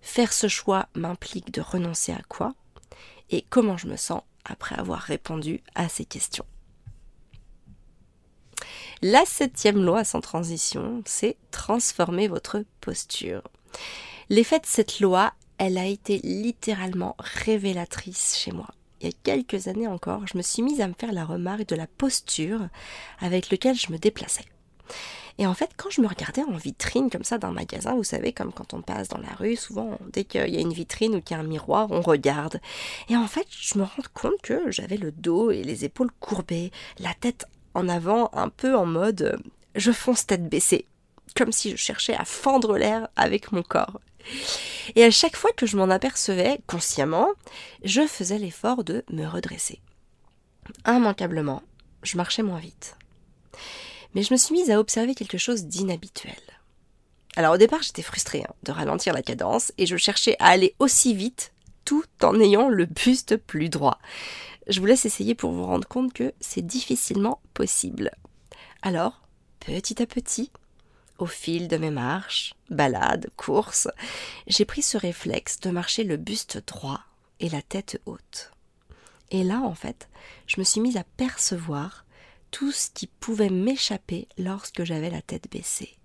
Faire 0.00 0.32
ce 0.32 0.48
choix 0.48 0.88
m'implique 0.94 1.52
de 1.52 1.60
renoncer 1.60 2.12
à 2.12 2.22
quoi? 2.28 2.54
Et 3.30 3.42
comment 3.50 3.76
je 3.76 3.88
me 3.88 3.96
sens 3.96 4.22
après 4.44 4.76
avoir 4.76 5.00
répondu 5.00 5.62
à 5.74 5.88
ces 5.88 6.04
questions? 6.04 6.46
La 9.02 9.24
septième 9.26 9.84
loi 9.84 10.04
sans 10.04 10.20
transition, 10.20 11.02
c'est 11.04 11.36
transformer 11.50 12.28
votre 12.28 12.64
posture. 12.80 13.42
L'effet 14.28 14.58
de 14.58 14.66
cette 14.66 15.00
loi, 15.00 15.32
elle 15.58 15.78
a 15.78 15.86
été 15.86 16.18
littéralement 16.18 17.16
révélatrice 17.18 18.36
chez 18.36 18.52
moi. 18.52 18.68
Il 19.00 19.08
y 19.08 19.10
a 19.10 19.16
quelques 19.22 19.68
années 19.68 19.88
encore, 19.88 20.26
je 20.26 20.36
me 20.36 20.42
suis 20.42 20.62
mise 20.62 20.80
à 20.80 20.88
me 20.88 20.94
faire 20.94 21.12
la 21.12 21.24
remarque 21.24 21.68
de 21.68 21.76
la 21.76 21.86
posture 21.86 22.68
avec 23.20 23.50
laquelle 23.50 23.76
je 23.76 23.92
me 23.92 23.98
déplaçais. 23.98 24.44
Et 25.38 25.46
en 25.46 25.54
fait, 25.54 25.70
quand 25.76 25.90
je 25.90 26.00
me 26.00 26.08
regardais 26.08 26.42
en 26.42 26.56
vitrine 26.56 27.10
comme 27.10 27.24
ça 27.24 27.36
d'un 27.36 27.52
magasin, 27.52 27.94
vous 27.94 28.04
savez, 28.04 28.32
comme 28.32 28.52
quand 28.52 28.72
on 28.72 28.80
passe 28.80 29.08
dans 29.08 29.18
la 29.18 29.34
rue, 29.34 29.56
souvent, 29.56 29.98
dès 30.12 30.24
qu'il 30.24 30.48
y 30.48 30.56
a 30.56 30.60
une 30.60 30.72
vitrine 30.72 31.14
ou 31.14 31.20
qu'il 31.20 31.36
y 31.36 31.38
a 31.38 31.42
un 31.42 31.46
miroir, 31.46 31.88
on 31.90 32.00
regarde. 32.00 32.58
Et 33.10 33.16
en 33.16 33.26
fait, 33.26 33.46
je 33.50 33.78
me 33.78 33.84
rends 33.84 34.02
compte 34.14 34.40
que 34.42 34.70
j'avais 34.70 34.96
le 34.96 35.12
dos 35.12 35.50
et 35.50 35.62
les 35.62 35.84
épaules 35.84 36.10
courbées, 36.20 36.72
la 36.98 37.12
tête 37.12 37.44
en 37.74 37.88
avant, 37.88 38.30
un 38.32 38.48
peu 38.48 38.74
en 38.74 38.86
mode 38.86 39.22
euh, 39.22 39.36
je 39.74 39.92
fonce 39.92 40.26
tête 40.26 40.48
baissée, 40.48 40.86
comme 41.36 41.52
si 41.52 41.70
je 41.70 41.76
cherchais 41.76 42.14
à 42.14 42.24
fendre 42.24 42.76
l'air 42.78 43.08
avec 43.16 43.52
mon 43.52 43.62
corps. 43.62 44.00
Et 44.94 45.04
à 45.04 45.10
chaque 45.10 45.36
fois 45.36 45.52
que 45.52 45.66
je 45.66 45.76
m'en 45.76 45.90
apercevais, 45.90 46.60
consciemment, 46.66 47.28
je 47.84 48.06
faisais 48.06 48.38
l'effort 48.38 48.84
de 48.84 49.04
me 49.10 49.26
redresser. 49.26 49.80
Immanquablement, 50.86 51.62
je 52.02 52.16
marchais 52.16 52.42
moins 52.42 52.58
vite. 52.58 52.96
Mais 54.14 54.22
je 54.22 54.32
me 54.32 54.38
suis 54.38 54.54
mise 54.54 54.70
à 54.70 54.80
observer 54.80 55.14
quelque 55.14 55.38
chose 55.38 55.66
d'inhabituel. 55.66 56.34
Alors 57.36 57.54
au 57.54 57.58
départ, 57.58 57.82
j'étais 57.82 58.02
frustrée 58.02 58.44
hein, 58.48 58.54
de 58.62 58.72
ralentir 58.72 59.12
la 59.12 59.22
cadence 59.22 59.72
et 59.76 59.86
je 59.86 59.96
cherchais 59.96 60.36
à 60.38 60.46
aller 60.46 60.74
aussi 60.78 61.14
vite 61.14 61.52
tout 61.84 62.04
en 62.22 62.40
ayant 62.40 62.68
le 62.68 62.86
buste 62.86 63.36
plus 63.36 63.68
droit. 63.68 63.98
Je 64.66 64.80
vous 64.80 64.86
laisse 64.86 65.04
essayer 65.04 65.34
pour 65.34 65.52
vous 65.52 65.64
rendre 65.64 65.86
compte 65.86 66.12
que 66.12 66.32
c'est 66.40 66.66
difficilement 66.66 67.40
possible. 67.54 68.10
Alors, 68.82 69.20
petit 69.60 70.02
à 70.02 70.06
petit, 70.06 70.50
au 71.18 71.26
fil 71.26 71.68
de 71.68 71.76
mes 71.76 71.90
marches, 71.90 72.54
balades, 72.70 73.30
courses, 73.36 73.88
j'ai 74.46 74.64
pris 74.64 74.82
ce 74.82 74.96
réflexe 74.96 75.60
de 75.60 75.70
marcher 75.70 76.04
le 76.04 76.16
buste 76.16 76.62
droit 76.66 77.00
et 77.40 77.48
la 77.48 77.62
tête 77.62 78.00
haute. 78.06 78.52
Et 79.30 79.44
là, 79.44 79.60
en 79.60 79.74
fait, 79.74 80.08
je 80.46 80.60
me 80.60 80.64
suis 80.64 80.80
mise 80.80 80.96
à 80.96 81.04
percevoir 81.16 82.04
tout 82.50 82.72
ce 82.72 82.90
qui 82.90 83.06
pouvait 83.06 83.50
m'échapper 83.50 84.28
lorsque 84.38 84.84
j'avais 84.84 85.10
la 85.10 85.22
tête 85.22 85.50
baissée. 85.50 85.96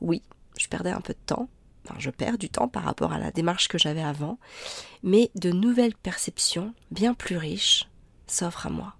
Oui, 0.00 0.22
je 0.58 0.68
perdais 0.68 0.90
un 0.90 1.00
peu 1.00 1.14
de 1.14 1.18
temps, 1.26 1.48
enfin 1.84 1.96
je 1.98 2.10
perds 2.10 2.38
du 2.38 2.50
temps 2.50 2.68
par 2.68 2.84
rapport 2.84 3.12
à 3.12 3.18
la 3.18 3.30
démarche 3.30 3.68
que 3.68 3.78
j'avais 3.78 4.02
avant, 4.02 4.38
mais 5.02 5.30
de 5.34 5.50
nouvelles 5.50 5.94
perceptions 5.94 6.74
bien 6.90 7.14
plus 7.14 7.36
riches 7.36 7.88
s'offrent 8.26 8.66
à 8.66 8.70
moi. 8.70 8.94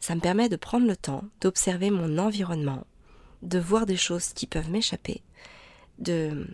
Ça 0.00 0.14
me 0.14 0.20
permet 0.20 0.48
de 0.48 0.56
prendre 0.56 0.86
le 0.86 0.96
temps 0.96 1.24
d'observer 1.40 1.90
mon 1.90 2.18
environnement, 2.18 2.86
de 3.42 3.58
voir 3.58 3.86
des 3.86 3.96
choses 3.96 4.32
qui 4.32 4.46
peuvent 4.46 4.70
m'échapper, 4.70 5.22
de 5.98 6.46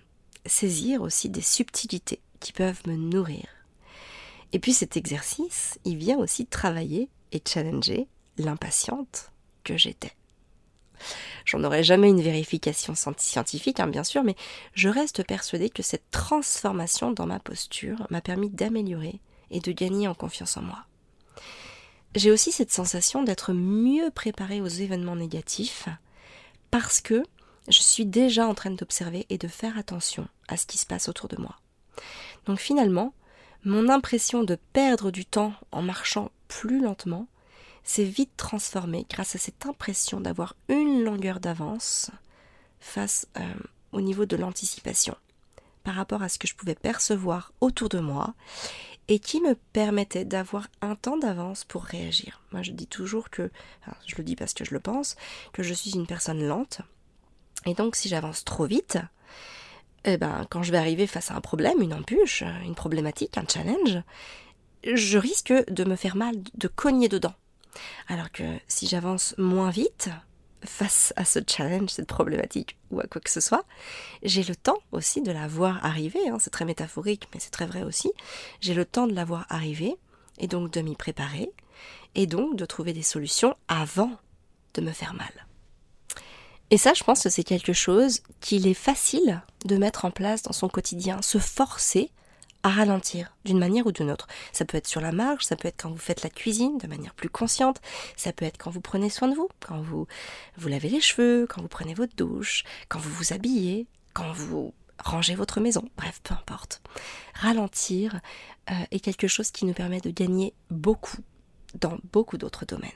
saisir 0.44 1.03
aussi 1.03 1.29
des 1.29 1.40
subtilités 1.40 2.20
qui 2.40 2.53
peuvent 2.53 2.83
me 2.87 2.96
nourrir. 2.96 3.46
Et 4.53 4.59
puis 4.59 4.72
cet 4.72 4.96
exercice, 4.96 5.79
il 5.85 5.96
vient 5.96 6.18
aussi 6.18 6.46
travailler 6.46 7.09
et 7.33 7.42
challenger 7.46 8.07
l'impatiente 8.38 9.33
que 9.64 9.77
j'étais. 9.77 10.12
J'en 11.44 11.62
aurai 11.64 11.83
jamais 11.83 12.09
une 12.09 12.22
vérification 12.22 12.94
scientifique, 12.94 13.81
hein, 13.81 13.87
bien 13.87 14.05
sûr, 14.05 14.25
mais 14.25 14.37
je 14.75 14.88
reste 14.88 15.25
persuadée 15.25 15.70
que 15.70 15.83
cette 15.83 16.11
transformation 16.11 17.12
dans 17.12 17.27
ma 17.27 17.38
posture 17.38 18.07
m'a 18.11 18.20
permis 18.20 18.51
d'améliorer 18.51 19.20
et 19.51 19.61
de 19.61 19.72
gagner 19.72 20.09
en 20.09 20.14
confiance 20.14 20.57
en 20.57 20.62
moi. 20.62 20.85
J'ai 22.14 22.31
aussi 22.31 22.51
cette 22.51 22.72
sensation 22.72 23.22
d'être 23.22 23.53
mieux 23.53 24.11
préparée 24.11 24.61
aux 24.61 24.66
événements 24.66 25.16
négatifs 25.16 25.88
parce 26.70 27.00
que 27.00 27.22
je 27.68 27.81
suis 27.81 28.07
déjà 28.07 28.46
en 28.46 28.55
train 28.55 28.70
d'observer 28.70 29.26
et 29.29 29.38
de 29.38 29.48
faire 29.48 29.79
attention 29.79 30.29
à 30.48 30.57
ce 30.57 30.66
qui 30.66 30.79
se 30.79 30.87
passe 30.87 31.09
autour 31.09 31.29
de 31.29 31.37
moi. 31.37 31.57
Donc 32.46 32.59
finalement, 32.59 33.12
mon 33.64 33.88
impression 33.88 34.44
de 34.44 34.57
perdre 34.72 35.11
du 35.11 35.24
temps 35.24 35.52
en 35.72 35.83
marchant 35.83 36.31
plus 36.48 36.81
lentement 36.81 37.26
s'est 37.83 38.05
vite 38.05 38.37
transformée 38.37 39.07
grâce 39.09 39.35
à 39.35 39.38
cette 39.38 39.66
impression 39.66 40.20
d'avoir 40.20 40.55
une 40.68 41.02
longueur 41.02 41.40
d'avance 41.40 42.11
face 42.81 43.26
euh, 43.38 43.42
au 43.92 44.00
niveau 44.00 44.26
de 44.26 44.37
l'anticipation 44.37 45.16
par 45.83 45.94
rapport 45.94 46.22
à 46.22 46.29
ce 46.29 46.38
que 46.38 46.48
je 46.48 46.55
pouvais 46.55 46.74
percevoir 46.74 47.52
autour 47.61 47.88
de 47.88 48.00
moi 48.00 48.35
et 49.09 49.19
qui 49.19 49.40
me 49.40 49.55
permettait 49.73 50.25
d'avoir 50.25 50.69
un 50.81 50.97
temps 50.97 51.16
d'avance 51.16 51.64
pour 51.64 51.85
réagir. 51.85 52.40
Moi 52.53 52.62
je 52.62 52.73
dis 52.73 52.87
toujours 52.87 53.31
que, 53.31 53.51
je 54.07 54.16
le 54.16 54.25
dis 54.25 54.37
parce 54.37 54.55
que 54.55 54.64
je 54.64 54.75
le 54.75 54.81
pense, 54.81 55.16
que 55.53 55.62
je 55.62 55.75
suis 55.75 55.92
une 55.92 56.07
personne 56.07 56.42
lente 56.42 56.81
et 57.66 57.75
donc 57.75 57.97
si 57.97 58.09
j'avance 58.09 58.45
trop 58.45 58.64
vite, 58.64 58.99
eh 60.05 60.16
ben, 60.16 60.47
quand 60.49 60.62
je 60.62 60.71
vais 60.71 60.79
arriver 60.79 61.07
face 61.07 61.31
à 61.31 61.35
un 61.35 61.40
problème, 61.40 61.83
une 61.83 61.92
embûche, 61.92 62.42
une 62.64 62.77
problématique, 62.77 63.37
un 63.37 63.45
challenge, 63.47 64.03
je 64.85 65.19
risque 65.19 65.53
de 65.53 65.85
me 65.85 65.97
faire 65.97 66.16
mal, 66.16 66.37
de 66.55 66.69
cogner 66.69 67.09
dedans. 67.09 67.35
Alors 68.09 68.31
que 68.31 68.45
si 68.69 68.87
j'avance 68.87 69.35
moins 69.37 69.71
vite 69.71 70.11
face 70.64 71.12
à 71.16 71.25
ce 71.25 71.40
challenge, 71.47 71.90
cette 71.90 72.09
problématique 72.09 72.77
ou 72.90 73.01
à 73.01 73.07
quoi 73.07 73.21
que 73.21 73.31
ce 73.31 73.40
soit, 73.40 73.64
j'ai 74.23 74.42
le 74.42 74.57
temps 74.57 74.79
aussi 74.92 75.23
de 75.23 75.33
la 75.33 75.47
voir 75.47 75.85
arriver. 75.85 76.29
Hein. 76.29 76.38
c'est 76.40 76.51
très 76.51 76.64
métaphorique, 76.64 77.29
mais 77.35 77.40
c'est 77.40 77.51
très 77.51 77.66
vrai 77.66 77.83
aussi. 77.83 78.12
J'ai 78.61 78.75
le 78.75 78.85
temps 78.85 79.07
de 79.07 79.14
la 79.14 79.25
voir 79.25 79.47
arriver 79.49 79.97
et 80.38 80.47
donc 80.47 80.73
de 80.73 80.81
m'y 80.81 80.97
préparer 80.97 81.51
et 82.14 82.27
donc 82.27 82.57
de 82.57 82.64
trouver 82.64 82.92
des 82.92 83.03
solutions 83.03 83.57
avant 83.69 84.11
de 84.75 84.81
me 84.81 84.92
faire 84.92 85.14
mal. 85.14 85.47
Et 86.71 86.79
ça, 86.79 86.95
je 86.95 87.05
pense 87.05 87.23
que 87.23 87.29
c'est 87.29 87.45
quelque 87.45 87.73
chose 87.73 88.23
qu'il 88.40 88.66
est 88.66 88.75
facile 88.75 89.42
de 89.64 89.77
mettre 89.77 90.05
en 90.05 90.11
place 90.11 90.42
dans 90.42 90.53
son 90.53 90.69
quotidien, 90.69 91.23
se 91.23 91.38
forcer 91.38 92.11
ralentir 92.68 93.33
d'une 93.44 93.59
manière 93.59 93.87
ou 93.87 93.92
d'une 93.92 94.11
autre. 94.11 94.26
Ça 94.52 94.64
peut 94.64 94.76
être 94.76 94.87
sur 94.87 95.00
la 95.00 95.12
marche, 95.12 95.44
ça 95.44 95.57
peut 95.57 95.68
être 95.68 95.83
quand 95.83 95.90
vous 95.90 95.96
faites 95.96 96.22
la 96.22 96.31
cuisine 96.31 96.79
de 96.79 96.87
manière 96.87 97.14
plus 97.14 97.29
consciente, 97.29 97.81
ça 98.16 98.33
peut 98.33 98.44
être 98.44 98.59
quand 98.59 98.70
vous 98.70 98.81
prenez 98.81 99.11
soin 99.11 99.29
de 99.29 99.35
vous, 99.35 99.48
quand 99.61 99.81
vous 99.81 100.07
vous 100.57 100.68
lavez 100.68 100.88
les 100.88 101.00
cheveux, 101.00 101.46
quand 101.48 101.61
vous 101.61 101.68
prenez 101.68 101.94
votre 101.94 102.16
douche, 102.16 102.64
quand 102.88 102.98
vous 102.98 103.11
vous 103.11 103.33
habillez, 103.33 103.87
quand 104.14 104.33
vous 104.33 104.72
rangez 105.02 105.35
votre 105.35 105.61
maison, 105.61 105.88
bref, 105.96 106.20
peu 106.24 106.35
importe. 106.35 106.83
Ralentir 107.35 108.20
euh, 108.70 108.74
est 108.90 109.00
quelque 109.00 109.29
chose 109.29 109.50
qui 109.50 109.64
nous 109.66 109.74
permet 109.74 110.00
de 110.00 110.11
gagner 110.11 110.55
beaucoup 110.70 111.18
dans 111.79 111.98
beaucoup 112.12 112.38
d'autres 112.38 112.64
domaines. 112.64 112.90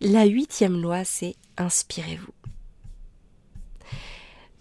La 0.00 0.24
huitième 0.24 0.80
loi, 0.80 1.04
c'est 1.04 1.36
inspirez-vous. 1.56 2.32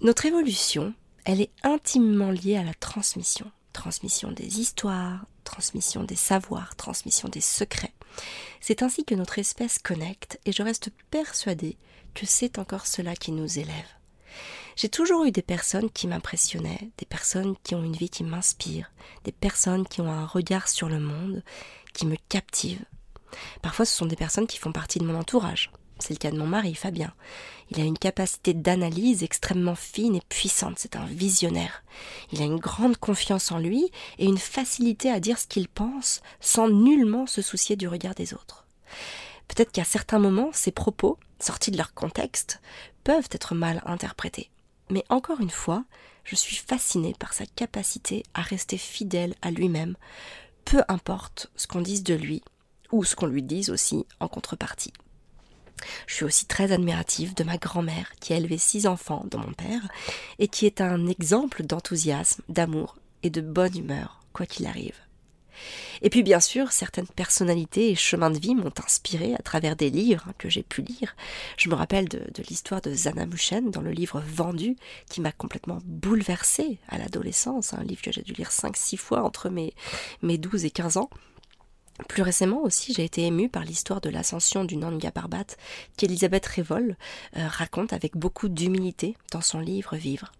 Notre 0.02 0.26
évolution, 0.26 0.94
elle 1.26 1.42
est 1.42 1.52
intimement 1.64 2.32
liée 2.32 2.58
à 2.58 2.64
la 2.64 2.74
transmission. 2.74 3.52
Transmission 3.72 4.32
des 4.32 4.60
histoires, 4.60 5.26
transmission 5.44 6.04
des 6.04 6.16
savoirs, 6.16 6.76
transmission 6.76 7.28
des 7.28 7.42
secrets. 7.42 7.94
C'est 8.62 8.84
ainsi 8.84 9.04
que 9.04 9.16
notre 9.16 9.40
espèce 9.40 9.80
connecte 9.80 10.40
et 10.46 10.52
je 10.52 10.64
reste 10.64 10.92
persuadée 11.10 11.78
que 12.14 12.26
c'est 12.26 12.60
encore 12.60 12.86
cela 12.86 13.16
qui 13.16 13.32
nous 13.32 13.60
élève. 13.60 13.88
J'ai 14.76 14.90
toujours 14.90 15.26
eu 15.26 15.32
des 15.32 15.42
personnes 15.42 15.90
qui 15.90 16.08
m'impressionnaient, 16.08 16.92
des 16.98 17.06
personnes 17.06 17.56
qui 17.64 17.76
ont 17.76 17.84
une 17.84 17.96
vie 17.96 18.10
qui 18.10 18.24
m'inspire, 18.24 18.92
des 19.24 19.32
personnes 19.32 19.88
qui 19.88 20.02
ont 20.02 20.12
un 20.12 20.26
regard 20.26 20.68
sur 20.68 20.90
le 20.90 21.00
monde 21.00 21.44
qui 21.94 22.06
me 22.06 22.16
captive. 22.30 22.84
Parfois 23.62 23.86
ce 23.86 23.96
sont 23.96 24.06
des 24.06 24.16
personnes 24.16 24.48
qui 24.48 24.58
font 24.58 24.72
partie 24.72 25.00
de 25.00 25.06
mon 25.06 25.18
entourage, 25.18 25.72
c'est 26.04 26.14
le 26.14 26.20
cas 26.20 26.32
de 26.32 26.38
mon 26.38 26.48
mari, 26.48 26.76
Fabien. 26.76 27.14
Il 27.72 27.80
a 27.80 27.86
une 27.86 27.98
capacité 27.98 28.54
d'analyse 28.54 29.24
extrêmement 29.24 29.76
fine 29.76 30.16
et 30.16 30.22
puissante, 30.28 30.78
c'est 30.78 30.98
un 30.98 31.06
visionnaire. 31.06 31.84
Il 32.32 32.42
a 32.42 32.46
une 32.46 32.60
grande 32.60 32.98
confiance 32.98 33.52
en 33.52 33.58
lui 33.58 33.90
et 34.20 34.26
une 34.26 34.38
facilité 34.38 35.10
à 35.10 35.22
dire 35.22 35.40
ce 35.40 35.48
qu'il 35.48 35.70
pense 35.70 36.22
sans 36.42 36.68
nullement 36.68 37.26
se 37.26 37.42
soucier 37.42 37.78
du 37.78 37.88
regard 37.88 38.16
des 38.16 38.34
autres. 38.34 38.66
Peut-être 39.48 39.72
qu'à 39.72 39.86
certains 39.86 40.20
moments, 40.20 40.52
ses 40.52 40.72
propos, 40.72 41.18
sortis 41.40 41.72
de 41.72 41.78
leur 41.78 41.94
contexte, 41.94 42.62
peuvent 43.04 43.30
être 43.32 43.56
mal 43.56 43.82
interprétés. 43.86 44.50
Mais 44.90 45.06
encore 45.10 45.40
une 45.40 45.50
fois, 45.50 45.86
je 46.26 46.36
suis 46.36 46.58
fascinée 46.58 47.16
par 47.18 47.34
sa 47.34 47.46
capacité 47.46 48.24
à 48.34 48.42
rester 48.42 48.78
fidèle 48.78 49.36
à 49.42 49.52
lui-même, 49.52 49.96
peu 50.66 50.82
importe 50.90 51.50
ce 51.56 51.68
qu'on 51.68 51.82
dise 51.82 52.04
de 52.04 52.14
lui, 52.14 52.44
ou 52.92 53.04
ce 53.04 53.16
qu'on 53.16 53.26
lui 53.26 53.44
dise 53.44 53.70
aussi 53.70 54.06
en 54.20 54.28
contrepartie. 54.28 54.94
Je 56.08 56.16
suis 56.16 56.26
aussi 56.26 56.46
très 56.46 56.72
admirative 56.72 57.34
de 57.36 57.44
ma 57.44 57.58
grand-mère 57.58 58.12
qui 58.20 58.34
a 58.34 58.38
élevé 58.38 58.58
six 58.58 58.88
enfants, 58.88 59.26
dont 59.30 59.40
mon 59.40 59.54
père, 59.54 59.88
et 60.40 60.48
qui 60.48 60.66
est 60.66 60.82
un 60.82 61.08
exemple 61.08 61.64
d'enthousiasme, 61.64 62.44
d'amour 62.50 62.98
et 63.24 63.30
de 63.30 63.42
bonne 63.42 63.78
humeur, 63.78 64.22
quoi 64.34 64.46
qu'il 64.46 64.66
arrive. 64.66 64.96
Et 66.02 66.10
puis 66.10 66.24
bien 66.24 66.40
sûr, 66.40 66.72
certaines 66.72 67.08
personnalités 67.08 67.92
et 67.92 67.96
chemins 67.96 68.32
de 68.32 68.40
vie 68.40 68.56
m'ont 68.56 68.74
inspiré 68.84 69.34
à 69.36 69.42
travers 69.42 69.76
des 69.76 69.90
livres 69.90 70.34
que 70.38 70.50
j'ai 70.50 70.64
pu 70.64 70.82
lire. 70.82 71.16
Je 71.58 71.70
me 71.70 71.76
rappelle 71.76 72.10
de, 72.10 72.44
l'histoire 72.50 72.82
de 72.82 72.94
Zana 72.94 73.26
Mushen 73.26 73.72
dans 73.72 73.82
le 73.82 73.92
livre 73.92 74.22
Vendu, 74.26 74.76
qui 75.10 75.22
m'a 75.22 75.32
complètement 75.32 75.80
bouleversée 75.86 76.80
à 76.90 76.98
l'adolescence, 76.98 77.74
un 77.74 77.84
livre 77.84 78.02
que 78.02 78.12
j'ai 78.12 78.22
dû 78.22 78.34
lire 78.34 78.52
cinq, 78.52 78.76
six 78.76 78.98
fois 78.98 79.24
entre 79.24 79.50
mes, 79.50 79.74
mes 80.22 80.38
12 80.38 80.66
et 80.66 80.72
15 80.72 80.98
ans. 80.98 81.10
Plus 82.08 82.24
récemment 82.24 82.64
aussi, 82.64 82.94
j'ai 82.94 83.04
été 83.04 83.24
émue 83.24 83.50
par 83.50 83.64
l'histoire 83.64 84.02
de 84.02 84.10
l'ascension 84.10 84.66
du 84.66 84.78
Nanga 84.78 85.12
Parbat 85.12 85.46
qu'Elisabeth 85.96 86.46
Révol 86.46 86.98
euh, 87.38 87.48
raconte 87.48 87.94
avec 87.94 88.18
beaucoup 88.18 88.50
d'humilité 88.50 89.16
dans 89.32 89.42
son 89.42 89.60
livre 89.60 89.96
Vivre. 89.96 90.32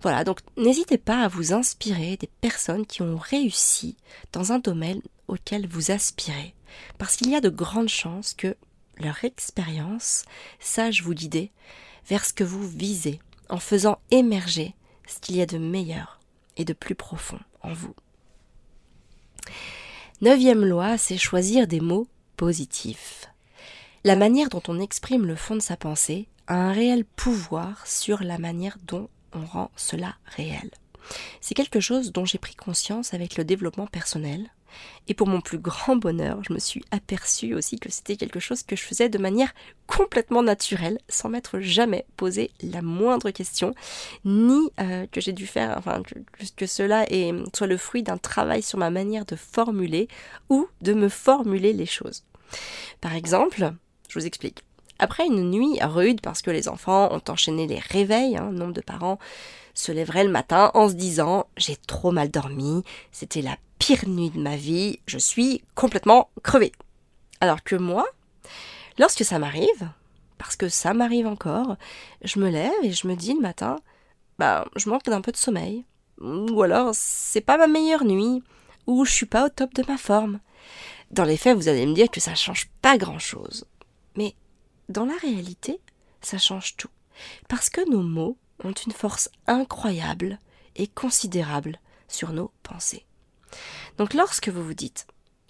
Voilà, 0.00 0.24
donc 0.24 0.40
n'hésitez 0.56 0.96
pas 0.96 1.22
à 1.22 1.28
vous 1.28 1.52
inspirer 1.52 2.16
des 2.16 2.30
personnes 2.40 2.86
qui 2.86 3.02
ont 3.02 3.18
réussi 3.18 3.96
dans 4.32 4.52
un 4.52 4.58
domaine 4.58 5.02
auquel 5.28 5.66
vous 5.66 5.90
aspirez, 5.90 6.54
parce 6.98 7.16
qu'il 7.16 7.30
y 7.30 7.36
a 7.36 7.40
de 7.40 7.50
grandes 7.50 7.88
chances 7.88 8.32
que 8.32 8.56
leur 8.96 9.24
expérience 9.24 10.24
sache 10.58 11.02
vous 11.02 11.14
guider 11.14 11.52
vers 12.06 12.24
ce 12.24 12.32
que 12.32 12.44
vous 12.44 12.66
visez, 12.66 13.20
en 13.48 13.58
faisant 13.58 13.98
émerger 14.10 14.74
ce 15.06 15.20
qu'il 15.20 15.36
y 15.36 15.42
a 15.42 15.46
de 15.46 15.58
meilleur 15.58 16.18
et 16.56 16.64
de 16.64 16.72
plus 16.72 16.94
profond 16.94 17.38
en 17.62 17.72
vous. 17.72 17.94
Neuvième 20.22 20.64
loi, 20.64 20.98
c'est 20.98 21.18
choisir 21.18 21.66
des 21.66 21.80
mots 21.80 22.06
positifs. 22.36 23.26
La 24.04 24.14
manière 24.14 24.50
dont 24.50 24.62
on 24.68 24.78
exprime 24.78 25.26
le 25.26 25.34
fond 25.34 25.56
de 25.56 25.60
sa 25.60 25.76
pensée 25.76 26.28
a 26.46 26.54
un 26.54 26.70
réel 26.70 27.04
pouvoir 27.04 27.84
sur 27.88 28.22
la 28.22 28.38
manière 28.38 28.78
dont 28.86 29.08
on 29.32 29.44
rend 29.44 29.72
cela 29.74 30.14
réel. 30.26 30.70
C'est 31.40 31.54
quelque 31.54 31.80
chose 31.80 32.12
dont 32.12 32.24
j'ai 32.24 32.38
pris 32.38 32.54
conscience 32.54 33.14
avec 33.14 33.36
le 33.36 33.44
développement 33.44 33.88
personnel 33.88 34.52
Et 35.08 35.14
pour 35.14 35.26
mon 35.26 35.40
plus 35.40 35.58
grand 35.58 35.96
bonheur, 35.96 36.42
je 36.46 36.52
me 36.52 36.58
suis 36.58 36.84
aperçue 36.90 37.54
aussi 37.54 37.78
que 37.78 37.90
c'était 37.90 38.16
quelque 38.16 38.40
chose 38.40 38.62
que 38.62 38.76
je 38.76 38.82
faisais 38.82 39.08
de 39.08 39.18
manière 39.18 39.52
complètement 39.86 40.42
naturelle, 40.42 40.98
sans 41.08 41.28
m'être 41.28 41.60
jamais 41.60 42.06
posé 42.16 42.50
la 42.62 42.82
moindre 42.82 43.30
question, 43.30 43.74
ni 44.24 44.70
euh, 44.80 45.06
que 45.10 45.20
j'ai 45.20 45.32
dû 45.32 45.46
faire, 45.46 45.76
enfin, 45.76 46.02
que, 46.56 46.66
cela 46.66 47.04
soit 47.54 47.66
le 47.66 47.76
fruit 47.76 48.02
d'un 48.02 48.18
travail 48.18 48.62
sur 48.62 48.78
ma 48.78 48.90
manière 48.90 49.24
de 49.24 49.36
formuler 49.36 50.08
ou 50.48 50.68
de 50.80 50.94
me 50.94 51.08
formuler 51.08 51.72
les 51.72 51.86
choses. 51.86 52.24
Par 53.00 53.14
exemple, 53.14 53.72
je 54.08 54.18
vous 54.18 54.26
explique. 54.26 54.62
Après 55.02 55.26
une 55.26 55.50
nuit 55.50 55.80
rude 55.82 56.20
parce 56.20 56.42
que 56.42 56.52
les 56.52 56.68
enfants 56.68 57.12
ont 57.12 57.22
enchaîné 57.28 57.66
les 57.66 57.80
réveils, 57.80 58.36
un 58.36 58.44
hein, 58.44 58.52
nombre 58.52 58.72
de 58.72 58.80
parents 58.80 59.18
se 59.74 59.90
lèveraient 59.90 60.22
le 60.22 60.30
matin 60.30 60.70
en 60.74 60.88
se 60.88 60.94
disant 60.94 61.46
j'ai 61.56 61.74
trop 61.74 62.12
mal 62.12 62.30
dormi, 62.30 62.84
c'était 63.10 63.42
la 63.42 63.56
pire 63.80 64.08
nuit 64.08 64.30
de 64.30 64.38
ma 64.38 64.54
vie, 64.54 65.00
je 65.06 65.18
suis 65.18 65.64
complètement 65.74 66.30
crevée. 66.44 66.70
Alors 67.40 67.64
que 67.64 67.74
moi, 67.74 68.06
lorsque 68.96 69.24
ça 69.24 69.40
m'arrive, 69.40 69.90
parce 70.38 70.54
que 70.54 70.68
ça 70.68 70.94
m'arrive 70.94 71.26
encore, 71.26 71.74
je 72.22 72.38
me 72.38 72.48
lève 72.48 72.70
et 72.84 72.92
je 72.92 73.08
me 73.08 73.16
dis 73.16 73.34
le 73.34 73.40
matin, 73.40 73.80
bah, 74.38 74.66
je 74.76 74.88
manque 74.88 75.06
d'un 75.06 75.20
peu 75.20 75.32
de 75.32 75.36
sommeil. 75.36 75.84
Ou 76.20 76.62
alors, 76.62 76.90
c'est 76.92 77.40
pas 77.40 77.58
ma 77.58 77.66
meilleure 77.66 78.04
nuit, 78.04 78.40
ou 78.86 79.04
je 79.04 79.10
suis 79.10 79.26
pas 79.26 79.46
au 79.46 79.48
top 79.48 79.74
de 79.74 79.82
ma 79.88 79.98
forme. 79.98 80.38
Dans 81.10 81.24
les 81.24 81.36
faits, 81.36 81.56
vous 81.56 81.66
allez 81.66 81.86
me 81.86 81.94
dire 81.94 82.08
que 82.08 82.20
ça 82.20 82.36
change 82.36 82.68
pas 82.82 82.98
grand 82.98 83.18
chose. 83.18 83.66
Mais 84.14 84.36
dans 84.88 85.04
la 85.04 85.16
réalité, 85.16 85.80
ça 86.20 86.38
change 86.38 86.76
tout. 86.76 86.90
Parce 87.48 87.70
que 87.70 87.88
nos 87.88 88.02
mots 88.02 88.36
ont 88.64 88.72
une 88.72 88.92
force 88.92 89.30
incroyable 89.46 90.38
et 90.76 90.86
considérable 90.86 91.78
sur 92.08 92.32
nos 92.32 92.52
pensées. 92.62 93.04
Donc 93.98 94.14
lorsque 94.14 94.48
vous 94.48 94.64
vous 94.64 94.74
dites 94.74 95.06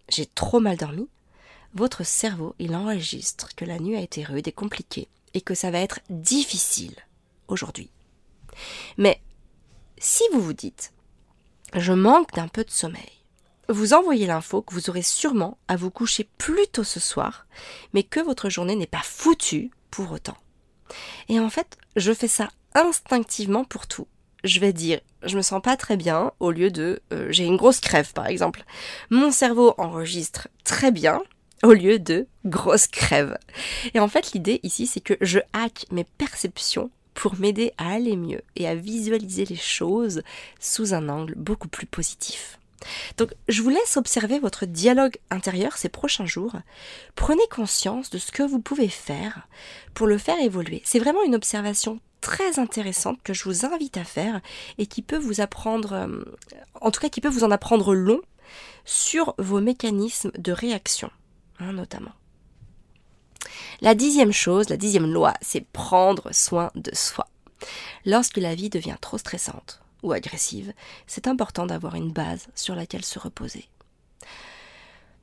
j'ai 0.08 0.26
trop 0.26 0.60
mal 0.60 0.76
dormi, 0.76 1.08
votre 1.74 2.04
cerveau, 2.04 2.54
il 2.58 2.74
enregistre 2.74 3.54
que 3.54 3.64
la 3.64 3.78
nuit 3.78 3.96
a 3.96 4.00
été 4.00 4.24
rude 4.24 4.48
et 4.48 4.52
compliquée 4.52 5.08
et 5.32 5.40
que 5.40 5.54
ça 5.54 5.70
va 5.70 5.78
être 5.78 6.00
difficile 6.10 6.96
aujourd'hui. 7.48 7.90
Mais 8.98 9.22
si 9.98 10.22
vous 10.32 10.42
vous 10.42 10.52
dites 10.52 10.92
je 11.74 11.92
manque 11.92 12.32
d'un 12.32 12.48
peu 12.48 12.64
de 12.64 12.70
sommeil, 12.70 13.21
vous 13.68 13.94
envoyez 13.94 14.26
l'info 14.26 14.62
que 14.62 14.74
vous 14.74 14.90
aurez 14.90 15.02
sûrement 15.02 15.58
à 15.68 15.76
vous 15.76 15.90
coucher 15.90 16.28
plus 16.38 16.66
tôt 16.68 16.84
ce 16.84 17.00
soir, 17.00 17.46
mais 17.92 18.02
que 18.02 18.20
votre 18.20 18.50
journée 18.50 18.76
n'est 18.76 18.86
pas 18.86 19.02
foutue 19.02 19.70
pour 19.90 20.12
autant. 20.12 20.36
Et 21.28 21.40
en 21.40 21.48
fait, 21.48 21.78
je 21.96 22.12
fais 22.12 22.28
ça 22.28 22.50
instinctivement 22.74 23.64
pour 23.64 23.86
tout 23.86 24.06
je 24.44 24.60
vais 24.60 24.72
dire 24.72 25.00
je 25.24 25.36
me 25.36 25.42
sens 25.42 25.62
pas 25.62 25.76
très 25.76 25.96
bien 25.96 26.32
au 26.40 26.50
lieu 26.50 26.70
de 26.70 27.00
euh, 27.12 27.28
j'ai 27.30 27.44
une 27.44 27.56
grosse 27.56 27.80
crève 27.80 28.12
par 28.12 28.26
exemple. 28.26 28.64
Mon 29.10 29.30
cerveau 29.30 29.74
enregistre 29.78 30.48
très 30.64 30.90
bien 30.90 31.22
au 31.62 31.72
lieu 31.72 31.98
de 31.98 32.26
grosse 32.44 32.88
crève. 32.88 33.38
Et 33.94 34.00
en 34.00 34.08
fait 34.08 34.32
l'idée 34.32 34.60
ici 34.62 34.86
c'est 34.86 35.00
que 35.00 35.14
je 35.20 35.38
hack 35.52 35.86
mes 35.90 36.04
perceptions 36.04 36.90
pour 37.14 37.38
m'aider 37.38 37.72
à 37.78 37.92
aller 37.92 38.16
mieux 38.16 38.40
et 38.56 38.66
à 38.66 38.74
visualiser 38.74 39.44
les 39.44 39.56
choses 39.56 40.22
sous 40.58 40.94
un 40.94 41.08
angle 41.08 41.34
beaucoup 41.36 41.68
plus 41.68 41.86
positif. 41.86 42.58
Donc 43.16 43.32
je 43.48 43.62
vous 43.62 43.70
laisse 43.70 43.96
observer 43.96 44.38
votre 44.38 44.66
dialogue 44.66 45.18
intérieur 45.30 45.76
ces 45.76 45.88
prochains 45.88 46.26
jours. 46.26 46.54
Prenez 47.14 47.46
conscience 47.50 48.10
de 48.10 48.18
ce 48.18 48.32
que 48.32 48.42
vous 48.42 48.60
pouvez 48.60 48.88
faire 48.88 49.48
pour 49.94 50.06
le 50.06 50.18
faire 50.18 50.38
évoluer. 50.40 50.82
C'est 50.84 50.98
vraiment 50.98 51.22
une 51.24 51.34
observation 51.34 52.00
très 52.20 52.58
intéressante 52.58 53.18
que 53.22 53.34
je 53.34 53.44
vous 53.44 53.66
invite 53.66 53.96
à 53.96 54.04
faire 54.04 54.40
et 54.78 54.86
qui 54.86 55.02
peut 55.02 55.18
vous 55.18 55.40
apprendre, 55.40 55.92
euh, 55.92 56.24
en 56.80 56.90
tout 56.90 57.00
cas 57.00 57.08
qui 57.08 57.20
peut 57.20 57.28
vous 57.28 57.44
en 57.44 57.50
apprendre 57.50 57.94
long 57.94 58.20
sur 58.84 59.34
vos 59.38 59.60
mécanismes 59.60 60.32
de 60.38 60.52
réaction, 60.52 61.10
hein, 61.58 61.72
notamment. 61.72 62.12
La 63.80 63.94
dixième 63.94 64.32
chose, 64.32 64.68
la 64.68 64.76
dixième 64.76 65.12
loi, 65.12 65.34
c'est 65.40 65.66
prendre 65.72 66.32
soin 66.32 66.70
de 66.76 66.94
soi. 66.94 67.26
Lorsque 68.06 68.38
la 68.38 68.54
vie 68.54 68.70
devient 68.70 68.96
trop 69.00 69.18
stressante 69.18 69.82
ou 70.02 70.12
agressive, 70.12 70.72
c'est 71.06 71.26
important 71.26 71.66
d'avoir 71.66 71.94
une 71.94 72.12
base 72.12 72.48
sur 72.54 72.74
laquelle 72.74 73.04
se 73.04 73.18
reposer. 73.18 73.68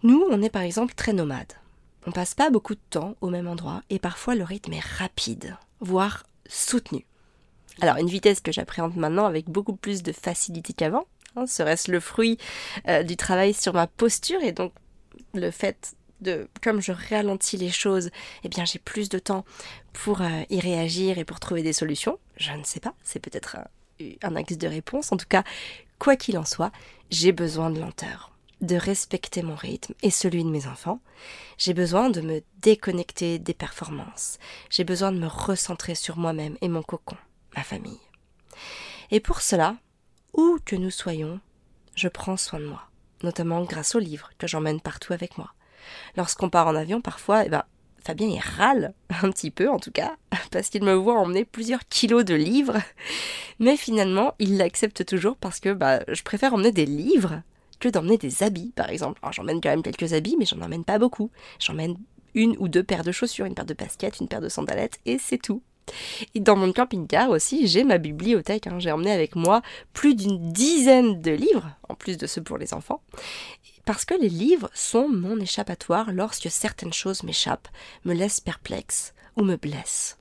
Nous, 0.04 0.26
on 0.30 0.42
est 0.42 0.50
par 0.50 0.62
exemple 0.62 0.94
très 0.94 1.13
nomades. 1.13 1.54
On 2.08 2.12
passe 2.12 2.34
pas 2.34 2.50
beaucoup 2.50 2.76
de 2.76 2.80
temps 2.89 3.15
au 3.22 3.30
même 3.30 3.48
endroit 3.48 3.84
et 3.89 4.00
parfois 4.00 4.36
le 4.36 4.44
rythme 4.44 4.74
est 4.74 4.86
rapide, 4.98 5.58
voire 5.82 6.26
soutenu. 6.48 7.06
Alors 7.82 7.98
une 7.98 8.08
vitesse 8.08 8.39
que 8.39 8.52
j'appréhende 8.52 8.96
maintenant 8.96 9.26
avec 9.26 9.50
beaucoup 9.50 9.76
plus 9.76 10.04
de 10.04 10.12
facilité 10.12 10.74
qu'avant. 10.74 11.06
Hein, 11.36 11.46
serait-ce 11.46 11.92
le 11.92 12.00
fruit 12.00 12.38
euh, 12.88 13.04
du 13.04 13.15
travail 13.15 13.54
sur 13.54 13.74
ma 13.74 13.88
posture 13.88 14.42
et 14.42 14.52
donc 14.52 14.74
le 15.34 15.52
fait 15.52 15.96
de, 16.22 16.50
comme 16.62 16.82
je 16.82 16.92
ralentis 16.92 17.58
les 17.58 17.70
choses, 17.70 18.10
eh 18.44 18.50
bien 18.50 18.65
j'ai 18.65 18.80
plus 18.80 19.10
de 19.10 19.20
temps 19.20 19.46
pour 19.94 20.22
euh, 20.22 20.42
y 20.50 20.60
réagir 20.60 21.18
et 21.18 21.26
pour 21.26 21.39
trouver 21.39 21.62
des 21.62 21.74
solutions. 21.74 22.20
Je 22.38 22.52
ne 22.52 22.63
sais 22.63 22.80
pas, 22.80 22.94
c'est 23.04 23.20
peut-être 23.20 23.58
un 24.22 24.36
axe 24.36 24.58
de 24.58 24.68
réponse. 24.68 25.12
En 25.12 25.18
tout 25.18 25.28
cas, 25.28 25.44
quoi 25.98 26.16
qu'il 26.16 26.38
en 26.38 26.46
soit, 26.46 26.72
j'ai 27.10 27.32
besoin 27.32 27.70
de 27.70 27.80
lenteur 27.80 28.32
de 28.62 28.76
respecter 28.76 29.42
mon 29.42 29.56
rythme 29.56 29.94
et 30.04 30.10
celui 30.10 30.44
de 30.44 30.50
mes 30.50 30.68
enfants. 30.68 31.00
J'ai 31.58 31.74
besoin 31.74 32.10
de 32.10 32.22
me 32.22 32.42
déconnecter 32.62 33.40
des 33.40 33.54
performances. 33.54 34.38
J'ai 34.70 34.84
besoin 34.84 35.12
de 35.12 35.20
me 35.20 35.28
recentrer 35.28 35.96
sur 35.96 36.18
moi-même 36.18 36.58
et 36.62 36.68
mon 36.68 36.84
cocon, 36.84 37.18
ma 37.56 37.64
famille. 37.64 38.00
Et 39.12 39.20
pour 39.20 39.42
cela, 39.42 39.78
où 40.34 40.60
que 40.66 40.76
nous 40.76 40.92
soyons, 40.92 41.40
je 41.96 42.08
prends 42.08 42.38
soin 42.38 42.60
de 42.60 42.66
moi, 42.66 42.84
notamment 43.24 43.64
grâce 43.64 43.96
aux 43.96 44.00
livres 44.00 44.30
que 44.38 44.48
j'emmène 44.48 44.82
partout 44.82 45.14
avec 45.14 45.38
moi. 45.38 45.54
Lorsqu'on 46.18 46.50
part 46.50 46.68
en 46.68 46.76
avion, 46.76 47.02
parfois, 47.02 47.46
eh 47.46 47.50
ben, 47.50 47.64
Fabien 48.04 48.28
il 48.28 48.40
râle 48.40 48.94
un 49.24 49.32
petit 49.32 49.52
peu 49.52 49.70
en 49.70 49.80
tout 49.80 49.92
cas, 49.92 50.16
parce 50.52 50.70
qu'il 50.70 50.84
me 50.84 50.94
voit 50.94 51.20
emmener 51.20 51.46
plusieurs 51.46 51.88
kilos 51.88 52.26
de 52.26 52.36
livres, 52.36 52.78
mais 53.60 53.78
finalement 53.78 54.34
il 54.40 54.58
l'accepte 54.58 55.06
toujours 55.06 55.36
parce 55.36 55.60
que 55.60 55.74
bah, 55.74 56.02
je 56.08 56.24
préfère 56.24 56.54
emmener 56.54 56.72
des 56.72 56.86
livres 56.86 57.42
que 57.80 57.90
d'emmener 57.90 58.18
des 58.18 58.44
habits, 58.44 58.74
par 58.76 58.90
exemple. 58.90 59.20
Alors 59.22 59.34
j'emmène 59.34 59.62
quand 59.62 59.70
même 59.70 59.84
quelques 59.84 60.14
habits, 60.14 60.36
mais 60.38 60.46
j'en 60.46 60.62
emmène 60.62 60.84
pas 60.84 61.00
beaucoup. 61.00 61.32
J'emmène 61.60 61.98
une 62.36 62.56
ou 62.60 62.68
deux 62.68 62.84
paires 62.84 63.04
de 63.04 63.12
chaussures, 63.12 63.46
une 63.46 63.56
paire 63.56 63.66
de 63.66 63.74
baskets, 63.74 64.20
une 64.20 64.28
paire 64.28 64.42
de 64.42 64.50
sandalettes, 64.50 65.00
et 65.06 65.18
c'est 65.18 65.38
tout. 65.38 65.62
Et 66.36 66.40
dans 66.40 66.56
mon 66.56 66.72
camping-car 66.72 67.30
aussi, 67.30 67.68
j'ai 67.68 67.84
ma 67.84 67.98
bibliothèque. 67.98 68.68
Hein. 68.68 68.78
J'ai 68.80 68.92
emmené 68.92 69.12
avec 69.12 69.36
moi 69.36 69.62
plus 69.94 70.16
d'une 70.16 70.52
dizaine 70.52 71.22
de 71.22 71.32
livres, 71.32 71.70
en 71.88 71.96
plus 71.96 72.18
de 72.18 72.28
ceux 72.28 72.44
pour 72.44 72.58
les 72.58 72.74
enfants, 72.74 73.02
parce 73.89 74.06
que 74.06 74.13
les 74.13 74.30
livres 74.30 74.69
sont 74.75 75.10
mon 75.10 75.39
échappatoire 75.39 76.12
lorsque 76.12 76.52
certaines 76.52 76.93
choses 76.93 77.23
m'échappent, 77.23 77.69
me 78.06 78.13
laissent 78.13 78.39
perplexe 78.39 79.15
ou 79.36 79.41
me 79.41 79.56
blessent. 79.56 80.19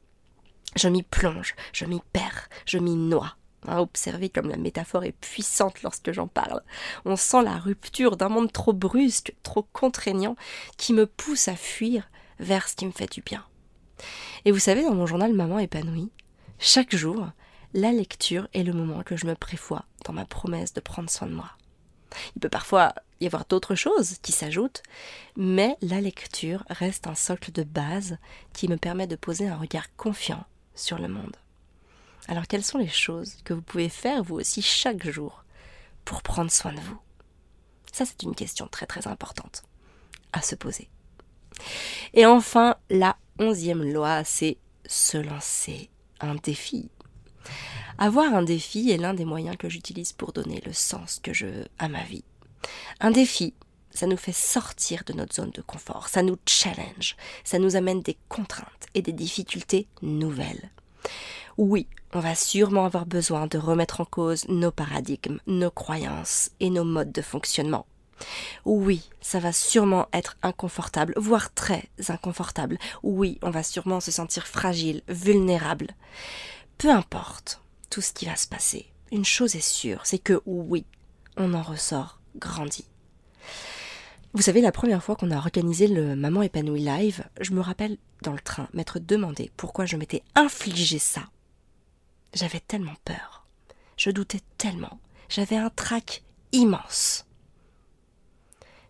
Je 0.75 0.89
m'y 0.89 1.03
plonge, 1.03 1.55
je 1.75 1.85
m'y 1.85 2.01
perds, 2.15 2.49
je 2.65 2.79
m'y 2.79 2.97
noie. 2.97 3.37
Observer 3.67 4.31
comme 4.31 4.49
la 4.49 4.57
métaphore 4.57 5.05
est 5.05 5.13
puissante 5.13 5.83
lorsque 5.83 6.13
j'en 6.13 6.29
parle. 6.29 6.63
On 7.05 7.17
sent 7.17 7.43
la 7.43 7.59
rupture 7.59 8.17
d'un 8.17 8.31
monde 8.31 8.51
trop 8.51 8.73
brusque, 8.73 9.35
trop 9.43 9.67
contraignant, 9.75 10.37
qui 10.79 10.95
me 10.95 11.05
pousse 11.05 11.49
à 11.49 11.55
fuir 11.55 12.09
vers 12.41 12.69
ce 12.69 12.75
qui 12.75 12.87
me 12.87 12.91
fait 12.91 13.13
du 13.13 13.21
bien. 13.21 13.45
Et 14.47 14.51
vous 14.51 14.61
savez, 14.61 14.83
dans 14.83 14.95
mon 14.95 15.05
journal 15.05 15.35
Maman 15.35 15.59
épanouie, 15.59 16.11
chaque 16.59 16.97
jour, 16.97 17.27
la 17.75 17.93
lecture 17.93 18.49
est 18.55 18.63
le 18.63 18.73
moment 18.73 19.03
que 19.03 19.19
je 19.19 19.27
me 19.27 19.35
préfois 19.35 19.85
dans 20.07 20.15
ma 20.15 20.25
promesse 20.25 20.73
de 20.73 20.81
prendre 20.81 21.11
soin 21.11 21.29
de 21.29 21.35
moi. 21.35 21.51
Il 22.37 22.41
peut 22.41 22.49
parfois 22.49 22.95
y 23.21 23.27
avoir 23.27 23.45
d'autres 23.47 23.75
choses 23.75 24.17
qui 24.23 24.33
s'ajoutent, 24.33 24.83
mais 25.37 25.77
la 25.83 26.01
lecture 26.01 26.65
reste 26.71 27.07
un 27.07 27.15
socle 27.15 27.53
de 27.53 27.63
base 27.63 28.19
qui 28.53 28.69
me 28.69 28.77
permet 28.77 29.07
de 29.07 29.17
poser 29.17 29.49
un 29.49 29.57
regard 29.57 29.95
confiant 29.97 30.45
sur 30.75 30.99
le 30.99 31.09
monde. 31.09 31.37
Alors 32.29 32.47
quelles 32.47 32.65
sont 32.65 32.79
les 32.79 32.89
choses 32.89 33.37
que 33.45 33.55
vous 33.55 33.63
pouvez 33.63 33.89
faire 33.89 34.23
vous 34.23 34.37
aussi 34.37 34.63
chaque 34.63 35.09
jour 35.09 35.45
pour 36.05 36.23
prendre 36.23 36.51
soin 36.51 36.73
de 36.73 36.81
vous? 36.81 36.99
Ça 37.93 38.05
c'est 38.05 38.23
une 38.23 38.35
question 38.35 38.69
très 38.69 38.87
très 38.87 39.07
importante 39.09 39.65
à 40.33 40.43
se 40.43 40.55
poser. 40.55 40.89
Et 42.15 42.27
enfin, 42.27 42.77
la 42.91 43.17
onzième 43.39 43.83
loi, 43.93 44.25
c'est 44.25 44.59
se 44.87 45.19
lancer 45.19 45.91
un 46.21 46.35
défi. 46.37 46.91
Avoir 48.01 48.33
un 48.33 48.43
défi 48.43 48.91
est 48.91 48.97
l'un 48.97 49.13
des 49.13 49.25
moyens 49.25 49.57
que 49.57 49.69
j'utilise 49.69 50.13
pour 50.13 50.33
donner 50.33 50.63
le 50.65 50.73
sens 50.73 51.19
que 51.21 51.33
je 51.33 51.47
veux 51.47 51.67
à 51.81 51.89
ma 51.89 52.05
vie. 52.05 52.23
Un 53.01 53.11
défi, 53.11 53.55
ça 53.91 54.07
nous 54.07 54.17
fait 54.17 54.33
sortir 54.33 55.03
de 55.05 55.13
notre 55.13 55.35
zone 55.35 55.51
de 55.51 55.63
confort, 55.63 56.09
ça 56.09 56.23
nous 56.23 56.37
challenge, 56.47 57.17
ça 57.43 57.59
nous 57.59 57.75
amène 57.75 58.01
des 58.03 58.17
contraintes 58.29 58.87
et 58.95 59.03
des 59.03 59.13
difficultés 59.13 59.89
nouvelles. 60.01 60.71
Oui, 61.57 61.89
on 62.15 62.21
va 62.21 62.37
sûrement 62.37 62.85
avoir 62.85 63.05
besoin 63.05 63.49
de 63.49 63.59
remettre 63.59 64.01
en 64.01 64.05
cause 64.05 64.47
nos 64.49 64.71
paradigmes, 64.71 65.41
nos 65.49 65.73
croyances 65.73 66.51
et 66.61 66.71
nos 66.71 66.85
modes 66.85 67.11
de 67.11 67.23
fonctionnement. 67.23 67.87
Oui, 68.65 69.11
ça 69.21 69.41
va 69.41 69.53
sûrement 69.53 70.07
être 70.13 70.37
inconfortable, 70.43 71.15
voire 71.17 71.53
très 71.53 71.89
inconfortable. 72.09 72.79
Oui, 73.03 73.41
on 73.43 73.51
va 73.51 73.65
sûrement 73.65 73.99
se 73.99 74.13
sentir 74.13 74.47
fragile, 74.47 75.03
vulnérable. 75.09 75.89
Peu 76.79 76.91
importe 76.91 77.61
tout 77.91 78.01
ce 78.01 78.13
qui 78.13 78.27
va 78.27 78.37
se 78.37 78.47
passer, 78.47 78.87
une 79.11 79.25
chose 79.25 79.57
est 79.57 79.61
sûre, 79.61 80.03
c'est 80.05 80.19
que 80.19 80.41
oui, 80.47 80.85
on 81.37 81.55
en 81.55 81.63
ressort 81.63 82.21
grandi. 82.37 82.85
Vous 84.35 84.43
savez, 84.43 84.61
la 84.61 84.73
première 84.73 85.03
fois 85.03 85.17
qu'on 85.17 85.31
a 85.31 85.39
organisé 85.39 85.89
le 85.89 86.15
Maman 86.15 86.43
épanouie 86.43 86.85
live, 86.85 87.25
je 87.41 87.53
me 87.53 87.61
rappelle 87.61 87.97
dans 88.23 88.33
le 88.33 88.41
train 88.41 88.69
m'être 88.75 88.99
demandé 88.99 89.51
pourquoi 89.57 89.87
je 89.87 89.97
m'étais 89.97 90.23
infligé 90.35 90.99
ça. 90.99 91.23
J'avais 92.35 92.61
tellement 92.61 92.97
peur. 93.05 93.47
Je 93.97 94.11
doutais 94.11 94.43
tellement. 94.59 95.01
J'avais 95.29 95.57
un 95.57 95.71
trac 95.71 96.23
immense. 96.53 97.27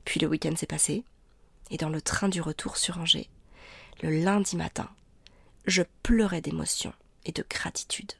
Puis 0.04 0.18
le 0.20 0.26
week-end 0.26 0.56
s'est 0.56 0.66
passé, 0.66 1.04
et 1.70 1.76
dans 1.76 1.88
le 1.88 2.02
train 2.02 2.28
du 2.28 2.40
retour 2.40 2.76
sur 2.76 2.98
Angers, 2.98 3.28
le 4.02 4.10
lundi 4.22 4.56
matin, 4.56 4.88
je 5.66 5.82
pleurais 6.02 6.40
d'émotion 6.40 6.92
et 7.24 7.32
de 7.32 7.44
gratitude. 7.48 8.12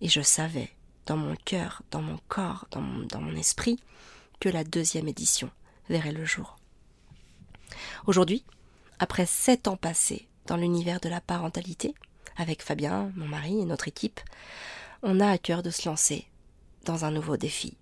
Et 0.00 0.08
je 0.08 0.20
savais, 0.20 0.70
dans 1.06 1.16
mon 1.16 1.36
cœur, 1.44 1.82
dans 1.90 2.02
mon 2.02 2.18
corps, 2.28 2.66
dans 2.70 2.80
mon, 2.80 3.34
esprit, 3.34 3.80
que 4.40 4.48
la 4.48 4.64
deuxième 4.64 5.08
édition 5.08 5.50
verrait 5.88 6.12
le 6.12 6.24
jour. 6.24 6.56
Aujourd'hui, 8.06 8.44
après 8.98 9.26
sept 9.26 9.68
ans 9.68 9.76
passés 9.76 10.28
dans 10.46 10.56
l'univers 10.56 11.00
de 11.00 11.08
la 11.08 11.20
parentalité, 11.20 11.94
avec 12.36 12.62
Fabien, 12.62 13.12
mon 13.16 13.26
mari 13.26 13.58
et 13.58 13.64
notre 13.64 13.88
équipe, 13.88 14.20
on 15.02 15.20
a 15.20 15.28
à 15.28 15.38
cœur 15.38 15.62
de 15.62 15.70
se 15.70 15.88
lancer 15.88 16.26
dans 16.84 17.04
un 17.04 17.10
nouveau 17.10 17.36
défi. 17.36 17.76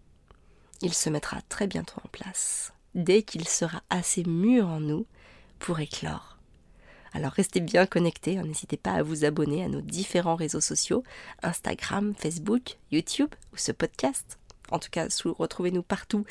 Il 0.82 0.94
se 0.94 1.10
mettra 1.10 1.40
très 1.48 1.66
bientôt 1.66 2.00
en 2.04 2.08
place, 2.08 2.72
dès 2.94 3.22
qu'il 3.22 3.46
sera 3.46 3.82
assez 3.90 4.24
mûr 4.24 4.66
en 4.66 4.80
nous 4.80 5.06
pour 5.58 5.80
éclore. 5.80 6.35
Alors 7.16 7.32
restez 7.32 7.60
bien 7.60 7.86
connectés, 7.86 8.36
hein, 8.36 8.42
n'hésitez 8.42 8.76
pas 8.76 8.92
à 8.92 9.02
vous 9.02 9.24
abonner 9.24 9.64
à 9.64 9.68
nos 9.68 9.80
différents 9.80 10.34
réseaux 10.34 10.60
sociaux, 10.60 11.02
Instagram, 11.42 12.12
Facebook, 12.14 12.76
YouTube 12.92 13.34
ou 13.54 13.56
ce 13.56 13.72
podcast. 13.72 14.38
En 14.70 14.78
tout 14.78 14.90
cas, 14.90 15.08
retrouvez-nous 15.24 15.82
partout 15.82 16.26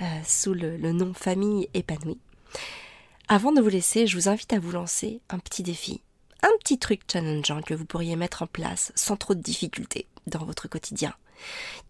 euh, 0.00 0.04
sous 0.24 0.54
le, 0.54 0.78
le 0.78 0.92
nom 0.92 1.12
Famille 1.12 1.68
épanouie. 1.74 2.18
Avant 3.28 3.52
de 3.52 3.60
vous 3.60 3.68
laisser, 3.68 4.06
je 4.06 4.16
vous 4.16 4.30
invite 4.30 4.54
à 4.54 4.58
vous 4.58 4.70
lancer 4.70 5.20
un 5.28 5.38
petit 5.38 5.62
défi, 5.62 6.00
un 6.42 6.56
petit 6.60 6.78
truc 6.78 7.02
challengeant 7.06 7.60
que 7.60 7.74
vous 7.74 7.84
pourriez 7.84 8.16
mettre 8.16 8.40
en 8.40 8.46
place 8.46 8.92
sans 8.94 9.18
trop 9.18 9.34
de 9.34 9.42
difficultés 9.42 10.06
dans 10.26 10.46
votre 10.46 10.68
quotidien. 10.68 11.12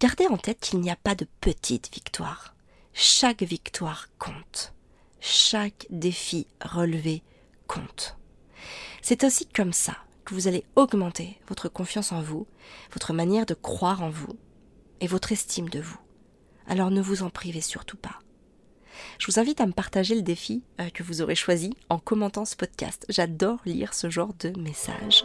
Gardez 0.00 0.26
en 0.26 0.38
tête 0.38 0.58
qu'il 0.58 0.80
n'y 0.80 0.90
a 0.90 0.96
pas 0.96 1.14
de 1.14 1.28
petite 1.40 1.94
victoire. 1.94 2.56
Chaque 2.94 3.44
victoire 3.44 4.08
compte. 4.18 4.72
Chaque 5.20 5.86
défi 5.88 6.48
relevé 6.60 7.22
compte. 7.68 8.16
C'est 9.02 9.24
aussi 9.24 9.46
comme 9.46 9.72
ça 9.72 9.96
que 10.24 10.34
vous 10.34 10.48
allez 10.48 10.64
augmenter 10.76 11.38
votre 11.48 11.68
confiance 11.68 12.12
en 12.12 12.20
vous, 12.20 12.46
votre 12.92 13.12
manière 13.12 13.46
de 13.46 13.54
croire 13.54 14.02
en 14.02 14.10
vous 14.10 14.38
et 15.00 15.06
votre 15.06 15.32
estime 15.32 15.68
de 15.68 15.80
vous. 15.80 15.98
Alors 16.66 16.90
ne 16.90 17.00
vous 17.00 17.22
en 17.22 17.30
privez 17.30 17.60
surtout 17.60 17.96
pas. 17.96 18.18
Je 19.18 19.26
vous 19.26 19.38
invite 19.38 19.60
à 19.60 19.66
me 19.66 19.72
partager 19.72 20.14
le 20.14 20.22
défi 20.22 20.62
euh, 20.80 20.90
que 20.90 21.02
vous 21.02 21.22
aurez 21.22 21.34
choisi 21.34 21.74
en 21.88 21.98
commentant 21.98 22.44
ce 22.44 22.56
podcast. 22.56 23.06
J'adore 23.08 23.58
lire 23.64 23.94
ce 23.94 24.10
genre 24.10 24.34
de 24.38 24.50
messages. 24.58 25.24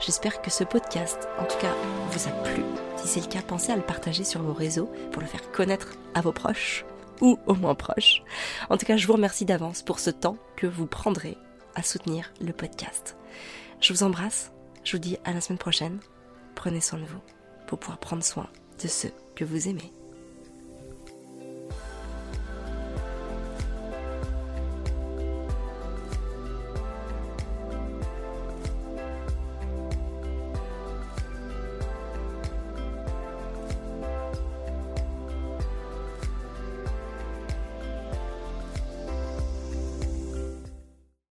J'espère 0.00 0.42
que 0.42 0.50
ce 0.50 0.64
podcast, 0.64 1.28
en 1.38 1.44
tout 1.44 1.58
cas, 1.58 1.74
vous 2.10 2.28
a 2.28 2.32
plu. 2.42 2.62
Si 2.96 3.08
c'est 3.08 3.20
le 3.20 3.26
cas, 3.26 3.42
pensez 3.42 3.72
à 3.72 3.76
le 3.76 3.82
partager 3.82 4.24
sur 4.24 4.42
vos 4.42 4.52
réseaux 4.52 4.90
pour 5.12 5.22
le 5.22 5.28
faire 5.28 5.50
connaître 5.52 5.94
à 6.14 6.20
vos 6.20 6.32
proches 6.32 6.84
ou 7.20 7.38
au 7.46 7.54
moins 7.54 7.74
proches. 7.74 8.22
En 8.70 8.76
tout 8.76 8.86
cas, 8.86 8.96
je 8.96 9.06
vous 9.06 9.14
remercie 9.14 9.44
d'avance 9.44 9.82
pour 9.82 9.98
ce 9.98 10.10
temps 10.10 10.36
que 10.56 10.66
vous 10.66 10.86
prendrez 10.86 11.36
soutenir 11.82 12.32
le 12.40 12.52
podcast. 12.52 13.16
Je 13.80 13.92
vous 13.92 14.02
embrasse, 14.02 14.52
je 14.84 14.92
vous 14.92 14.98
dis 14.98 15.18
à 15.24 15.32
la 15.32 15.40
semaine 15.40 15.58
prochaine. 15.58 16.00
Prenez 16.54 16.80
soin 16.80 16.98
de 16.98 17.04
vous 17.04 17.20
pour 17.66 17.78
pouvoir 17.78 17.98
prendre 17.98 18.24
soin 18.24 18.48
de 18.82 18.88
ceux 18.88 19.12
que 19.34 19.44
vous 19.44 19.68
aimez. 19.68 19.92